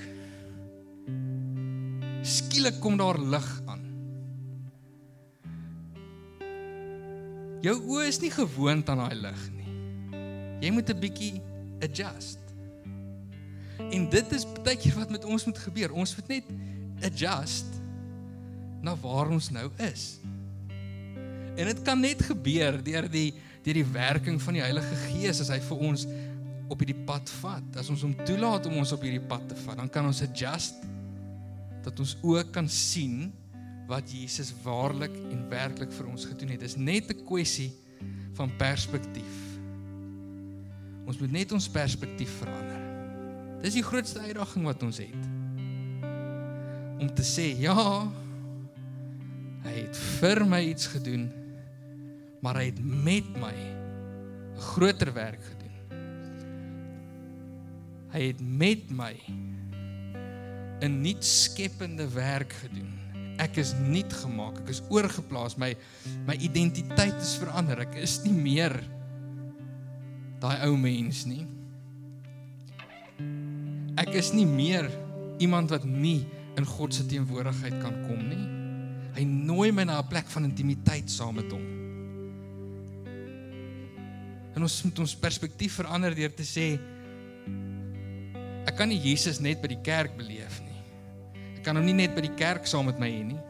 [2.22, 3.80] skielik kom daar lig aan.
[7.62, 9.74] Jou oë is nie gewoond aan daai lig nie.
[10.62, 11.42] Jy moet 'n bietjie
[11.82, 12.38] adjust.
[13.90, 15.92] En dit is baie keer wat met ons moet gebeur.
[15.92, 16.44] Ons moet net
[17.02, 17.66] adjust
[18.82, 20.18] na waar ons nou is.
[21.56, 23.32] En dit kan net gebeur deur die
[23.62, 26.06] deur die werking van die Heilige Gees as hy vir ons
[26.72, 27.78] op hierdie pad vat.
[27.80, 30.80] As ons hom toelaat om ons op hierdie pad te vat, dan kan ons adjust
[31.82, 33.32] dat ons ook kan sien
[33.90, 36.62] wat Jesus waarlik en werklik vir ons gedoen het.
[36.62, 37.72] Dit is net 'n kwessie
[38.38, 39.34] van perspektief.
[41.06, 42.80] Ons moet net ons perspektief verander.
[43.62, 45.22] Dis die grootste uitdaging wat ons het.
[47.02, 48.08] Om te sê, ja,
[49.62, 51.30] hy het vir my iets gedoen,
[52.42, 55.61] maar hy het met my 'n groter werk gedoen.
[58.12, 59.14] Hy het met my
[60.82, 62.90] 'n nuut skepende werk gedoen.
[63.38, 64.58] Ek is nuut gemaak.
[64.58, 65.56] Ek is oorgeplaas.
[65.56, 65.76] My
[66.26, 67.80] my identiteit is verander.
[67.80, 68.74] Ek is nie meer
[70.42, 71.46] daai ou mens nie.
[73.96, 74.90] Ek is nie meer
[75.38, 78.46] iemand wat nie in God se teenwoordigheid kan kom nie.
[79.16, 81.66] Hy nooi my na 'n plek van intimiteit saam met hom.
[84.54, 86.78] En ons moet ons perspektief verander deur te sê
[88.66, 90.78] ek kan nie Jesus net by die kerk beleef nie.
[91.58, 93.40] Ek kan hom nie net by die kerk saam met my hê nie.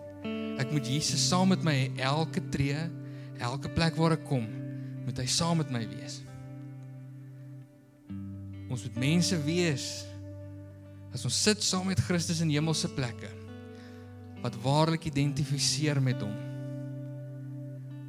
[0.61, 2.79] Ek moet Jesus saam met my elke tree,
[3.43, 4.45] elke plek waar ek kom,
[5.07, 6.21] moet hy saam met my wees.
[8.73, 9.87] Ons moet mense wees
[11.13, 13.29] as ons sit saam met Christus in hemelse plekke
[14.43, 16.33] wat waarlik identifiseer met hom.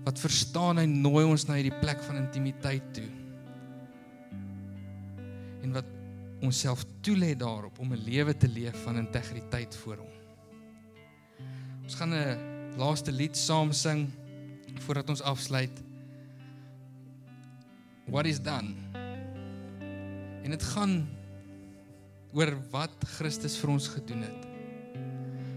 [0.04, 3.10] Wat verstaan hy nooi ons na hierdie plek van intimiteit toe.
[5.64, 5.93] En wat
[6.44, 10.14] onsself toelê daarop om 'n lewe te leef van integriteit voor hom.
[11.84, 12.38] Ons gaan 'n
[12.78, 14.10] laaste lied saam sing
[14.80, 15.82] voordat ons afsluit.
[18.06, 18.76] What is done?
[20.44, 21.08] En dit gaan
[22.34, 24.48] oor wat Christus vir ons gedoen het.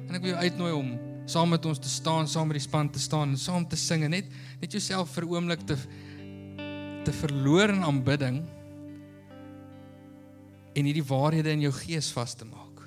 [0.09, 2.91] En ek wil jou uitnooi om saam met ons te staan, saam met die span
[2.91, 4.29] te staan en saam te sing en net
[4.61, 5.77] net jouself vir 'n oomblik te
[7.05, 8.43] te verloor in aanbidding
[10.77, 12.83] en hierdie waarhede in jou gees vas te maak.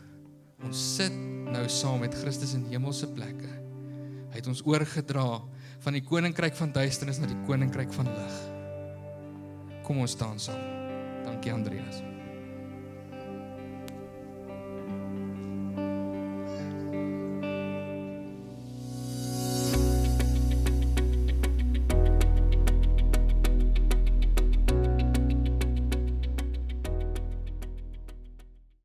[0.65, 1.15] Ons sit
[1.49, 3.53] nou saam met Christus in hemelse plekke.
[4.29, 5.39] Hy het ons oorgedra
[5.85, 8.37] van die koninkryk van duisternis na die koninkryk van lig.
[9.87, 10.61] Kom ons staan saam.
[11.25, 12.08] Dankie Andreas.